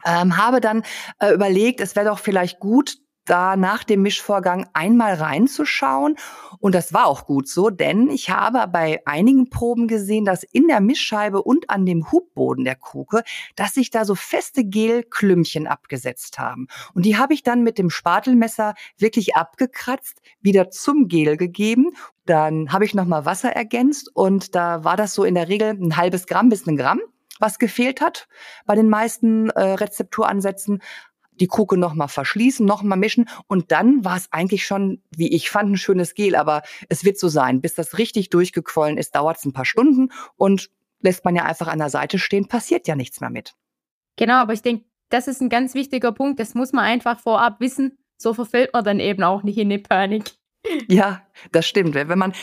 Ähm, 0.03 0.37
habe 0.37 0.61
dann 0.61 0.83
äh, 1.19 1.33
überlegt, 1.33 1.79
es 1.79 1.95
wäre 1.95 2.07
doch 2.07 2.19
vielleicht 2.19 2.59
gut, 2.59 2.97
da 3.31 3.55
nach 3.55 3.85
dem 3.85 4.01
Mischvorgang 4.01 4.67
einmal 4.73 5.13
reinzuschauen. 5.13 6.17
Und 6.59 6.75
das 6.75 6.93
war 6.93 7.07
auch 7.07 7.25
gut 7.25 7.47
so, 7.47 7.69
denn 7.69 8.09
ich 8.09 8.29
habe 8.29 8.67
bei 8.67 9.01
einigen 9.05 9.49
Proben 9.49 9.87
gesehen, 9.87 10.25
dass 10.25 10.43
in 10.43 10.67
der 10.67 10.81
Mischscheibe 10.81 11.41
und 11.41 11.69
an 11.69 11.85
dem 11.85 12.11
Hubboden 12.11 12.65
der 12.65 12.75
Kruke, 12.75 13.23
dass 13.55 13.73
sich 13.73 13.89
da 13.89 14.03
so 14.03 14.15
feste 14.15 14.65
Gelklümpchen 14.65 15.65
abgesetzt 15.65 16.39
haben. 16.39 16.67
Und 16.93 17.05
die 17.05 17.17
habe 17.17 17.33
ich 17.33 17.41
dann 17.41 17.63
mit 17.63 17.77
dem 17.77 17.89
Spatelmesser 17.89 18.75
wirklich 18.97 19.35
abgekratzt, 19.37 20.21
wieder 20.41 20.69
zum 20.69 21.07
Gel 21.07 21.37
gegeben. 21.37 21.91
Dann 22.25 22.73
habe 22.73 22.83
ich 22.83 22.93
nochmal 22.93 23.25
Wasser 23.25 23.51
ergänzt 23.51 24.13
und 24.13 24.55
da 24.55 24.83
war 24.83 24.97
das 24.97 25.13
so 25.13 25.23
in 25.23 25.35
der 25.35 25.47
Regel 25.47 25.69
ein 25.69 25.95
halbes 25.95 26.27
Gramm 26.27 26.49
bis 26.49 26.67
ein 26.67 26.75
Gramm 26.75 26.99
was 27.41 27.59
gefehlt 27.59 27.99
hat 27.99 28.27
bei 28.65 28.75
den 28.75 28.87
meisten 28.87 29.49
äh, 29.49 29.61
Rezepturansätzen. 29.61 30.81
Die 31.41 31.47
Kruke 31.47 31.77
nochmal 31.77 32.07
verschließen, 32.07 32.65
nochmal 32.65 32.97
mischen 32.97 33.27
und 33.47 33.71
dann 33.73 34.05
war 34.05 34.15
es 34.15 34.31
eigentlich 34.31 34.65
schon, 34.65 35.01
wie 35.09 35.27
ich 35.33 35.49
fand, 35.49 35.71
ein 35.71 35.77
schönes 35.77 36.13
Gel. 36.13 36.35
Aber 36.35 36.61
es 36.87 37.03
wird 37.03 37.19
so 37.19 37.27
sein, 37.27 37.59
bis 37.59 37.75
das 37.75 37.97
richtig 37.97 38.29
durchgequollen 38.29 38.97
ist, 38.97 39.15
dauert 39.15 39.37
es 39.37 39.45
ein 39.45 39.51
paar 39.51 39.65
Stunden 39.65 40.11
und 40.37 40.69
lässt 41.01 41.25
man 41.25 41.35
ja 41.35 41.43
einfach 41.43 41.67
an 41.67 41.79
der 41.79 41.89
Seite 41.89 42.19
stehen, 42.19 42.47
passiert 42.47 42.87
ja 42.87 42.95
nichts 42.95 43.19
mehr 43.19 43.29
mit. 43.29 43.55
Genau, 44.15 44.35
aber 44.35 44.53
ich 44.53 44.61
denke, 44.61 44.85
das 45.09 45.27
ist 45.27 45.41
ein 45.41 45.49
ganz 45.49 45.73
wichtiger 45.73 46.11
Punkt. 46.11 46.39
Das 46.39 46.53
muss 46.55 46.71
man 46.71 46.85
einfach 46.85 47.19
vorab 47.19 47.59
wissen. 47.59 47.97
So 48.17 48.33
verfällt 48.33 48.71
man 48.73 48.83
dann 48.83 48.99
eben 48.99 49.23
auch 49.23 49.43
nicht 49.43 49.57
in 49.57 49.69
die 49.69 49.77
Panik. 49.77 50.31
Ja, 50.87 51.23
das 51.51 51.67
stimmt. 51.67 51.95
Wenn 51.95 52.19
man 52.19 52.33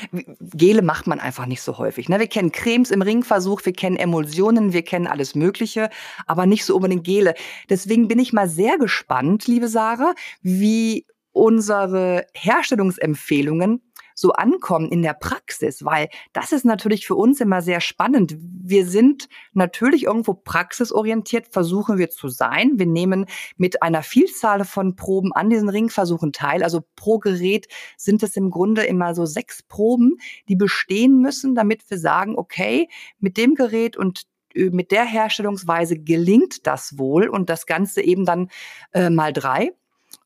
Gele 0.40 0.82
macht 0.82 1.06
man 1.06 1.20
einfach 1.20 1.46
nicht 1.46 1.62
so 1.62 1.78
häufig. 1.78 2.08
Ne? 2.08 2.18
Wir 2.18 2.26
kennen 2.26 2.52
Cremes 2.52 2.90
im 2.90 3.02
Ringversuch, 3.02 3.64
wir 3.64 3.72
kennen 3.72 3.96
Emulsionen, 3.96 4.72
wir 4.72 4.82
kennen 4.82 5.06
alles 5.06 5.34
Mögliche, 5.34 5.90
aber 6.26 6.46
nicht 6.46 6.64
so 6.64 6.74
unbedingt 6.76 7.04
Gele. 7.04 7.34
Deswegen 7.70 8.08
bin 8.08 8.18
ich 8.18 8.32
mal 8.32 8.48
sehr 8.48 8.76
gespannt, 8.78 9.46
liebe 9.46 9.68
Sarah, 9.68 10.14
wie 10.42 11.06
unsere 11.32 12.26
Herstellungsempfehlungen 12.34 13.87
so 14.18 14.32
ankommen 14.32 14.90
in 14.90 15.02
der 15.02 15.14
Praxis, 15.14 15.84
weil 15.84 16.08
das 16.32 16.50
ist 16.50 16.64
natürlich 16.64 17.06
für 17.06 17.14
uns 17.14 17.40
immer 17.40 17.62
sehr 17.62 17.80
spannend. 17.80 18.36
Wir 18.40 18.84
sind 18.84 19.28
natürlich 19.52 20.04
irgendwo 20.04 20.34
praxisorientiert, 20.34 21.46
versuchen 21.52 21.98
wir 21.98 22.10
zu 22.10 22.26
sein. 22.26 22.80
Wir 22.80 22.86
nehmen 22.86 23.26
mit 23.58 23.80
einer 23.80 24.02
Vielzahl 24.02 24.64
von 24.64 24.96
Proben 24.96 25.32
an 25.32 25.50
diesen 25.50 25.68
Ringversuchen 25.68 26.32
teil. 26.32 26.64
Also 26.64 26.82
pro 26.96 27.18
Gerät 27.18 27.68
sind 27.96 28.24
es 28.24 28.36
im 28.36 28.50
Grunde 28.50 28.82
immer 28.82 29.14
so 29.14 29.24
sechs 29.24 29.62
Proben, 29.62 30.16
die 30.48 30.56
bestehen 30.56 31.20
müssen, 31.20 31.54
damit 31.54 31.88
wir 31.88 31.98
sagen, 31.98 32.34
okay, 32.36 32.88
mit 33.20 33.36
dem 33.36 33.54
Gerät 33.54 33.96
und 33.96 34.22
äh, 34.54 34.70
mit 34.70 34.90
der 34.90 35.04
Herstellungsweise 35.04 35.96
gelingt 35.96 36.66
das 36.66 36.98
wohl 36.98 37.28
und 37.28 37.50
das 37.50 37.66
Ganze 37.66 38.02
eben 38.02 38.24
dann 38.24 38.50
äh, 38.92 39.10
mal 39.10 39.32
drei. 39.32 39.70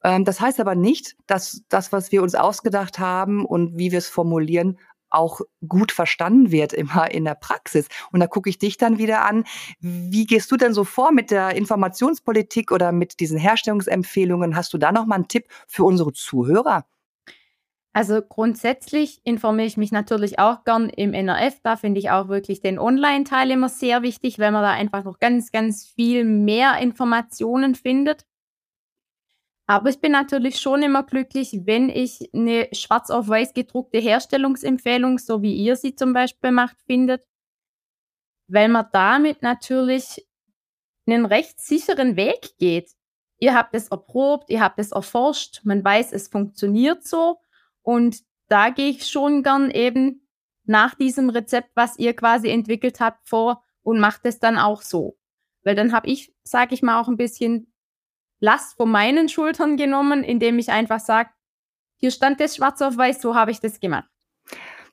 Ähm, 0.05 0.25
das 0.25 0.41
heißt 0.41 0.61
aber 0.61 0.75
nicht, 0.75 1.17
dass 1.27 1.63
das, 1.69 1.93
was 1.93 2.13
wir 2.13 2.23
uns 2.23 2.35
ausgedacht 2.35 2.99
haben 2.99 3.45
und 3.45 3.79
wie 3.79 3.93
wir 3.93 3.99
es 3.99 4.09
formulieren, 4.09 4.79
auch 5.13 5.41
gut 5.69 5.93
verstanden 5.93 6.51
wird 6.51 6.73
immer 6.73 7.11
in 7.11 7.25
der 7.25 7.35
Praxis. 7.35 7.89
Und 8.11 8.21
da 8.21 8.27
gucke 8.27 8.51
ich 8.51 8.59
dich 8.59 8.77
dann 8.77 8.99
wieder 8.99 9.25
an. 9.25 9.45
Wie 9.81 10.27
gehst 10.27 10.51
du 10.51 10.57
denn 10.57 10.73
so 10.73 10.85
vor 10.85 11.13
mit 11.13 11.31
der 11.31 11.55
Informationspolitik 11.55 12.73
oder 12.73 12.93
mit 12.93 13.21
diesen 13.21 13.39
Herstellungsempfehlungen? 13.39 14.57
Hast 14.57 14.73
du 14.73 14.79
da 14.79 14.93
noch 14.93 15.07
mal 15.07 15.17
einen 15.17 15.29
Tipp 15.29 15.47
für 15.67 15.85
unsere 15.85 16.13
Zuhörer? 16.13 16.85
Also 17.95 18.23
grundsätzlich 18.23 19.21
informiere 19.23 19.67
ich 19.67 19.77
mich 19.77 19.93
natürlich 19.93 20.39
auch 20.39 20.65
gern 20.65 20.89
im 20.89 21.13
NRF. 21.13 21.61
Da 21.63 21.77
finde 21.77 22.01
ich 22.01 22.09
auch 22.11 22.29
wirklich 22.29 22.63
den 22.63 22.79
Online-Teil 22.79 23.51
immer 23.51 23.69
sehr 23.69 24.01
wichtig, 24.01 24.39
weil 24.39 24.51
man 24.51 24.63
da 24.63 24.71
einfach 24.71 25.05
noch 25.05 25.19
ganz, 25.19 25.53
ganz 25.53 25.85
viel 25.87 26.25
mehr 26.25 26.79
Informationen 26.79 27.75
findet. 27.75 28.25
Aber 29.73 29.89
ich 29.89 30.03
bin 30.03 30.13
natürlich 30.13 30.61
schon 30.61 30.83
immer 30.83 31.03
glücklich, 31.03 31.63
wenn 31.65 31.89
ich 31.89 32.29
eine 32.35 32.69
schwarz 32.73 33.09
auf 33.09 33.27
weiß 33.27 33.55
gedruckte 33.55 34.01
Herstellungsempfehlung, 34.01 35.17
so 35.17 35.41
wie 35.41 35.55
ihr 35.55 35.77
sie 35.77 35.95
zum 35.95 36.13
Beispiel 36.13 36.51
macht, 36.51 36.77
findet, 36.83 37.27
weil 38.49 38.69
man 38.69 38.89
damit 38.93 39.41
natürlich 39.41 40.29
einen 41.07 41.25
recht 41.25 41.59
sicheren 41.59 42.17
Weg 42.17 42.59
geht. 42.59 42.91
Ihr 43.39 43.55
habt 43.55 43.75
es 43.75 43.89
erprobt, 43.89 44.51
ihr 44.51 44.61
habt 44.61 44.79
es 44.79 44.93
erforscht, 44.93 45.63
man 45.65 45.83
weiß, 45.83 46.13
es 46.13 46.29
funktioniert 46.29 47.03
so 47.07 47.39
und 47.81 48.19
da 48.49 48.69
gehe 48.69 48.91
ich 48.91 49.07
schon 49.07 49.43
gern 49.43 49.71
eben 49.71 50.29
nach 50.65 50.97
diesem 50.97 51.31
Rezept, 51.31 51.71
was 51.75 51.99
ihr 51.99 52.15
quasi 52.15 52.51
entwickelt 52.51 53.01
habt, 53.01 53.27
vor 53.27 53.65
und 53.81 54.01
macht 54.01 54.27
es 54.27 54.39
dann 54.39 54.59
auch 54.59 54.83
so. 54.83 55.17
Weil 55.65 55.77
dann 55.77 55.95
habe 55.95 56.09
ich, 56.09 56.35
sage 56.43 56.75
ich 56.75 56.83
mal, 56.83 57.01
auch 57.01 57.09
ein 57.09 57.17
bisschen 57.17 57.72
Last 58.43 58.77
von 58.77 58.91
meinen 58.91 59.29
Schultern 59.29 59.77
genommen, 59.77 60.25
indem 60.25 60.59
ich 60.59 60.71
einfach 60.71 60.99
sage, 60.99 61.31
hier 61.97 62.11
stand 62.11 62.41
das 62.41 62.57
schwarz 62.57 62.83
auf 62.83 62.97
weiß, 62.97 63.23
so 63.23 63.37
habe 63.37 63.53
ich 63.53 63.61
das 63.61 63.79
gemacht. 63.79 64.09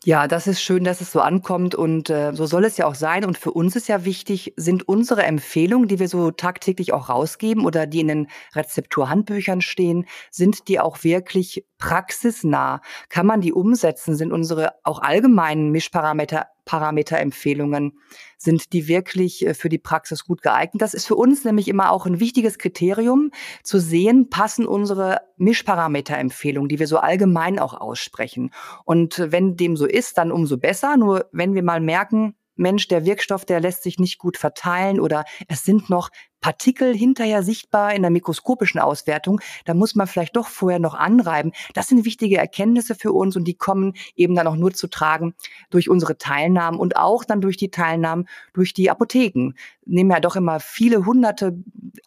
Ja, 0.06 0.30
das 0.30 0.48
ist 0.48 0.62
schön, 0.62 0.86
dass 0.86 1.02
es 1.02 1.12
so 1.12 1.20
ankommt 1.20 1.76
und 1.76 2.10
äh, 2.10 2.32
so 2.34 2.46
soll 2.46 2.64
es 2.64 2.78
ja 2.78 2.86
auch 2.86 2.96
sein. 2.96 3.26
Und 3.26 3.38
für 3.38 3.52
uns 3.52 3.76
ist 3.76 3.90
ja 3.90 4.06
wichtig, 4.06 4.54
sind 4.56 4.88
unsere 4.88 5.24
Empfehlungen, 5.24 5.90
die 5.90 6.00
wir 6.00 6.08
so 6.08 6.32
tagtäglich 6.32 6.94
auch 6.94 7.10
rausgeben 7.10 7.66
oder 7.66 7.86
die 7.86 8.00
in 8.00 8.08
den 8.08 8.28
Rezepturhandbüchern 8.56 9.60
stehen, 9.62 10.06
sind 10.32 10.70
die 10.70 10.80
auch 10.80 11.04
wirklich 11.04 11.66
praxisnah? 11.80 12.82
Kann 13.10 13.26
man 13.26 13.42
die 13.42 13.52
umsetzen? 13.52 14.16
Sind 14.16 14.32
unsere 14.32 14.74
auch 14.86 15.02
allgemeinen 15.02 15.72
Mischparameter 15.72 16.46
Parameterempfehlungen, 16.70 17.94
sind 18.38 18.74
die 18.74 18.88
wirklich 18.88 19.44
äh, 19.44 19.56
für 19.56 19.70
die 19.70 19.80
Praxis 19.80 20.24
gut 20.24 20.44
geeignet? 20.44 20.84
Das 20.84 20.94
ist 20.94 21.08
für 21.08 21.16
uns 21.16 21.44
nämlich 21.44 21.68
immer 21.68 21.92
auch 21.92 22.06
ein 22.06 22.20
wichtiges 22.20 22.60
Kriterium, 22.60 23.32
zu 23.64 23.80
sehen, 23.80 24.30
passen 24.30 24.68
unsere 24.68 25.22
Mischparameterempfehlungen, 25.38 26.70
die 26.70 26.78
wir 26.78 26.86
so 26.86 26.98
allgemein 26.98 27.58
auch 27.58 27.74
aussprechen. 27.74 28.52
Und 28.86 29.18
wenn 29.32 29.56
dem 29.56 29.76
so 29.78 29.88
ist, 29.88 30.20
dann 30.20 30.32
umso 30.32 30.60
besser. 30.60 30.96
Nur 30.96 31.26
wenn 31.32 31.56
wir 31.56 31.64
mal 31.64 31.82
merken, 31.82 32.36
Mensch, 32.60 32.88
der 32.88 33.06
Wirkstoff, 33.06 33.46
der 33.46 33.60
lässt 33.60 33.84
sich 33.84 34.00
nicht 34.00 34.20
gut 34.20 34.38
verteilen 34.38 35.00
oder 35.00 35.26
es 35.48 35.64
sind 35.64 35.90
noch 35.90 36.10
Partikel 36.42 36.96
hinterher 36.96 37.44
sichtbar 37.44 37.94
in 37.94 38.02
der 38.02 38.12
mikroskopischen 38.12 38.80
Auswertung, 38.80 39.42
da 39.66 39.74
muss 39.74 39.96
man 39.96 40.08
vielleicht 40.08 40.36
doch 40.36 40.48
vorher 40.48 40.80
noch 40.80 40.94
anreiben. 40.94 41.52
Das 41.74 41.88
sind 41.88 42.06
wichtige 42.06 42.38
Erkenntnisse 42.38 42.96
für 42.96 43.12
uns 43.12 43.36
und 43.36 43.46
die 43.46 43.56
kommen 43.56 43.94
eben 44.16 44.36
dann 44.36 44.48
auch 44.48 44.56
nur 44.56 44.74
zu 44.74 44.88
tragen 44.88 45.36
durch 45.70 45.90
unsere 45.90 46.18
Teilnahmen 46.18 46.80
und 46.80 46.96
auch 46.96 47.26
dann 47.26 47.42
durch 47.42 47.58
die 47.58 47.72
Teilnahmen 47.72 48.28
durch 48.54 48.74
die 48.74 48.90
Apotheken. 48.90 49.54
Nehmen 49.86 50.12
ja 50.12 50.20
doch 50.20 50.36
immer 50.36 50.60
viele 50.60 51.06
hunderte 51.06 51.58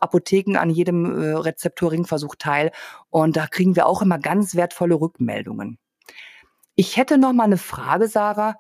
Apotheken 0.01 0.57
an 0.57 0.71
jedem 0.71 1.05
äh, 1.05 1.33
Rezeptoringversuch 1.33 2.37
teil 2.37 2.73
und 3.11 3.37
da 3.37 3.47
kriegen 3.47 3.77
wir 3.77 3.87
auch 3.87 4.03
immer 4.03 4.19
ganz 4.19 4.55
wertvolle 4.55 4.95
Rückmeldungen. 4.95 5.79
Ich 6.75 6.97
hätte 6.97 7.19
noch 7.19 7.35
mal 7.35 7.45
eine 7.45 7.59
Frage, 7.59 8.09
Sarah. 8.09 8.57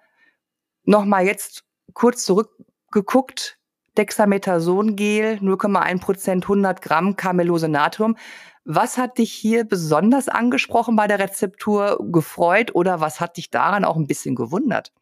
Noch 0.84 1.04
mal 1.04 1.24
jetzt 1.24 1.64
kurz 1.94 2.24
zurückgeguckt, 2.24 3.58
Dexamethasongel, 3.96 5.38
0,1 5.40 6.00
Prozent, 6.00 6.44
100 6.44 6.80
Gramm 6.80 7.16
Carmelose 7.16 7.68
Natrium. 7.68 8.16
Was 8.64 8.96
hat 8.96 9.18
dich 9.18 9.32
hier 9.32 9.64
besonders 9.64 10.28
angesprochen 10.28 10.96
bei 10.96 11.06
der 11.06 11.18
Rezeptur 11.18 11.98
gefreut 12.10 12.74
oder 12.74 13.00
was 13.00 13.20
hat 13.20 13.36
dich 13.36 13.50
daran 13.50 13.84
auch 13.84 13.96
ein 13.96 14.06
bisschen 14.06 14.34
gewundert? 14.34 14.92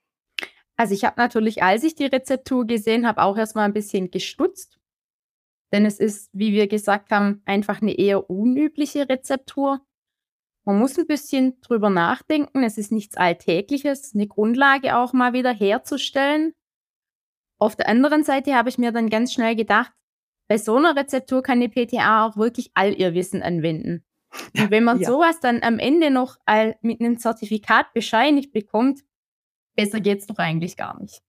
Also 0.77 0.95
ich 0.95 1.05
habe 1.05 1.21
natürlich, 1.21 1.63
als 1.63 1.85
ich 1.85 1.95
die 1.95 2.07
Rezeptur 2.07 2.67
gesehen 2.67 3.07
habe, 3.07 3.23
auch 3.23 3.37
erstmal 3.37 3.67
ein 3.67 3.75
bisschen 3.75 4.11
gestutzt. 4.11 4.79
Denn 5.73 5.85
es 5.85 6.01
ist, 6.01 6.31
wie 6.33 6.53
wir 6.53 6.69
gesagt 6.69 7.11
haben, 7.11 7.43
einfach 7.45 7.83
eine 7.83 7.97
eher 7.97 8.29
unübliche 8.31 9.09
Rezeptur. 9.09 9.81
Man 10.65 10.79
muss 10.79 10.99
ein 10.99 11.07
bisschen 11.07 11.61
drüber 11.61 11.91
nachdenken. 11.91 12.65
Es 12.65 12.79
ist 12.79 12.93
nichts 12.93 13.17
Alltägliches, 13.17 14.15
eine 14.15 14.27
Grundlage 14.27 14.97
auch 14.97 15.13
mal 15.13 15.33
wieder 15.33 15.53
herzustellen. 15.53 16.55
Auf 17.61 17.77
der 17.77 17.89
anderen 17.89 18.25
Seite 18.25 18.55
habe 18.55 18.69
ich 18.69 18.79
mir 18.79 18.91
dann 18.91 19.11
ganz 19.11 19.33
schnell 19.33 19.55
gedacht, 19.55 19.93
bei 20.49 20.59
so 20.59 20.77
einer 20.77 20.97
Rezeptur 20.97 21.43
kann 21.43 21.61
die 21.61 21.69
PTA 21.69 22.27
auch 22.27 22.37
wirklich 22.37 22.73
all 22.75 22.93
ihr 22.93 23.15
Wissen 23.15 23.43
anwenden. 23.43 24.05
Und 24.57 24.71
wenn 24.71 24.85
man 24.85 25.01
ja. 25.01 25.09
sowas 25.09 25.39
dann 25.41 25.63
am 25.63 25.79
Ende 25.79 26.11
noch 26.11 26.37
mit 26.81 27.01
einem 27.01 27.19
Zertifikat 27.19 27.93
bescheinigt 27.93 28.53
bekommt, 28.53 29.01
besser 29.77 30.01
geht's 30.01 30.27
doch 30.27 30.39
eigentlich 30.39 30.77
gar 30.77 31.01
nicht. 31.01 31.23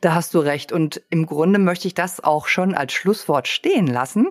Da 0.00 0.14
hast 0.14 0.34
du 0.34 0.38
recht. 0.38 0.72
Und 0.72 1.02
im 1.10 1.26
Grunde 1.26 1.58
möchte 1.58 1.88
ich 1.88 1.94
das 1.94 2.22
auch 2.22 2.46
schon 2.46 2.74
als 2.74 2.92
Schlusswort 2.92 3.48
stehen 3.48 3.86
lassen. 3.86 4.28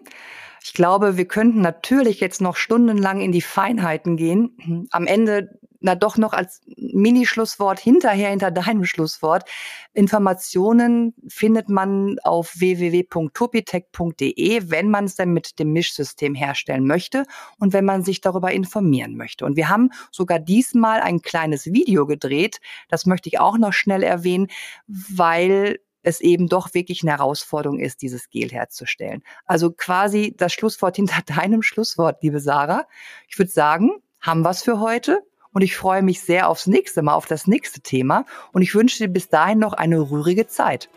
Ich 0.63 0.74
glaube, 0.74 1.17
wir 1.17 1.26
könnten 1.26 1.62
natürlich 1.62 2.19
jetzt 2.19 2.41
noch 2.41 2.56
stundenlang 2.56 3.22
in 3.22 3.32
die 3.32 3.41
Feinheiten 3.41 4.17
gehen. 4.17 4.88
Am 4.91 5.08
Ende 5.08 5.59
na 5.80 5.96
doch 5.96 6.18
noch 6.18 6.34
als 6.34 6.62
Mini-Schlusswort 6.78 7.80
hinterher, 7.80 8.30
hinter 8.30 8.52
deinem 8.52 8.86
Schlusswort. 8.86 9.50
Informationen 9.94 11.15
findet 11.28 11.70
man 11.70 12.18
auf 12.24 12.60
www.topitech.de, 12.60 14.70
wenn 14.70 14.89
man 14.89 15.06
es 15.06 15.15
denn 15.15 15.32
mit 15.32 15.58
dem 15.60 15.72
Mischsystem 15.72 16.36
herstellen 16.36 16.86
möchte 16.86 17.24
und 17.58 17.72
wenn 17.74 17.86
man 17.86 18.04
sich 18.04 18.22
darüber 18.22 18.52
informieren 18.52 19.15
möchte. 19.15 19.46
Und 19.46 19.56
wir 19.56 19.70
haben 19.70 19.89
sogar 20.12 20.39
diesmal 20.39 21.00
ein 21.02 21.22
kleines 21.22 21.68
Video 21.68 22.06
gedreht. 22.06 22.60
Das 22.89 23.06
möchte 23.06 23.30
ich 23.30 23.39
auch 23.39 23.58
noch 23.58 23.72
schnell 23.74 24.04
erwähnen, 24.04 24.48
weil 24.88 25.80
es 26.02 26.22
eben 26.22 26.48
doch 26.48 26.74
wirklich 26.74 27.04
eine 27.04 27.12
Herausforderung 27.12 27.78
ist, 27.80 28.02
dieses 28.02 28.30
Gel 28.30 28.50
herzustellen. 28.50 29.22
Also 29.46 29.72
quasi 29.72 30.34
das 30.38 30.54
Schlusswort 30.54 30.96
hinter 30.96 31.22
deinem 31.26 31.62
Schlusswort, 31.62 32.24
liebe 32.24 32.39
Sarah. 32.39 32.88
Ich 33.28 33.38
würde 33.38 33.52
sagen, 33.52 33.92
haben 34.22 34.42
wir 34.42 34.50
es 34.50 34.63
für 34.63 34.80
heute 34.80 35.22
und 35.54 35.62
ich 35.62 35.76
freue 35.76 36.02
mich 36.02 36.22
sehr 36.22 36.50
aufs 36.50 36.68
nächste 36.68 37.02
Mal, 37.02 37.14
auf 37.14 37.26
das 37.26 37.48
nächste 37.48 37.82
Thema 37.82 38.26
und 38.52 38.62
ich 38.62 38.76
wünsche 38.76 38.98
dir 39.00 39.10
bis 39.10 39.30
dahin 39.30 39.60
noch 39.60 39.74
eine 39.74 40.00
rührige 40.00 40.48
Zeit. 40.48 40.90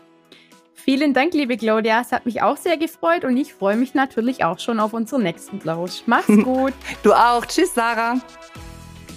Vielen 0.73 1.13
Dank, 1.13 1.33
liebe 1.33 1.55
Claudia. 1.55 2.01
Es 2.01 2.11
hat 2.11 2.25
mich 2.25 2.41
auch 2.41 2.57
sehr 2.57 2.75
gefreut 2.75 3.23
und 3.23 3.37
ich 3.37 3.53
freue 3.53 3.77
mich 3.77 3.93
natürlich 3.93 4.43
auch 4.43 4.59
schon 4.59 4.81
auf 4.81 4.91
unseren 4.91 5.23
nächsten 5.23 5.59
Plausch. 5.59 6.03
Mach's 6.07 6.27
gut. 6.43 6.73
du 7.03 7.13
auch. 7.13 7.45
Tschüss, 7.45 7.73
Sarah. 7.73 8.19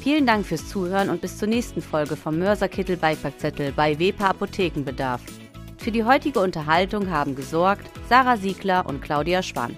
Vielen 0.00 0.26
Dank 0.26 0.46
fürs 0.46 0.68
Zuhören 0.68 1.10
und 1.10 1.20
bis 1.20 1.38
zur 1.38 1.48
nächsten 1.48 1.82
Folge 1.82 2.14
vom 2.14 2.38
Mörserkittel 2.38 2.96
Beipackzettel 2.96 3.72
bei 3.72 3.98
WEPA 3.98 4.28
Apothekenbedarf. 4.28 5.20
Für 5.78 5.90
die 5.90 6.04
heutige 6.04 6.38
Unterhaltung 6.38 7.10
haben 7.10 7.34
gesorgt 7.34 7.90
Sarah 8.08 8.36
Siegler 8.36 8.86
und 8.86 9.02
Claudia 9.02 9.42
Schwann. 9.42 9.76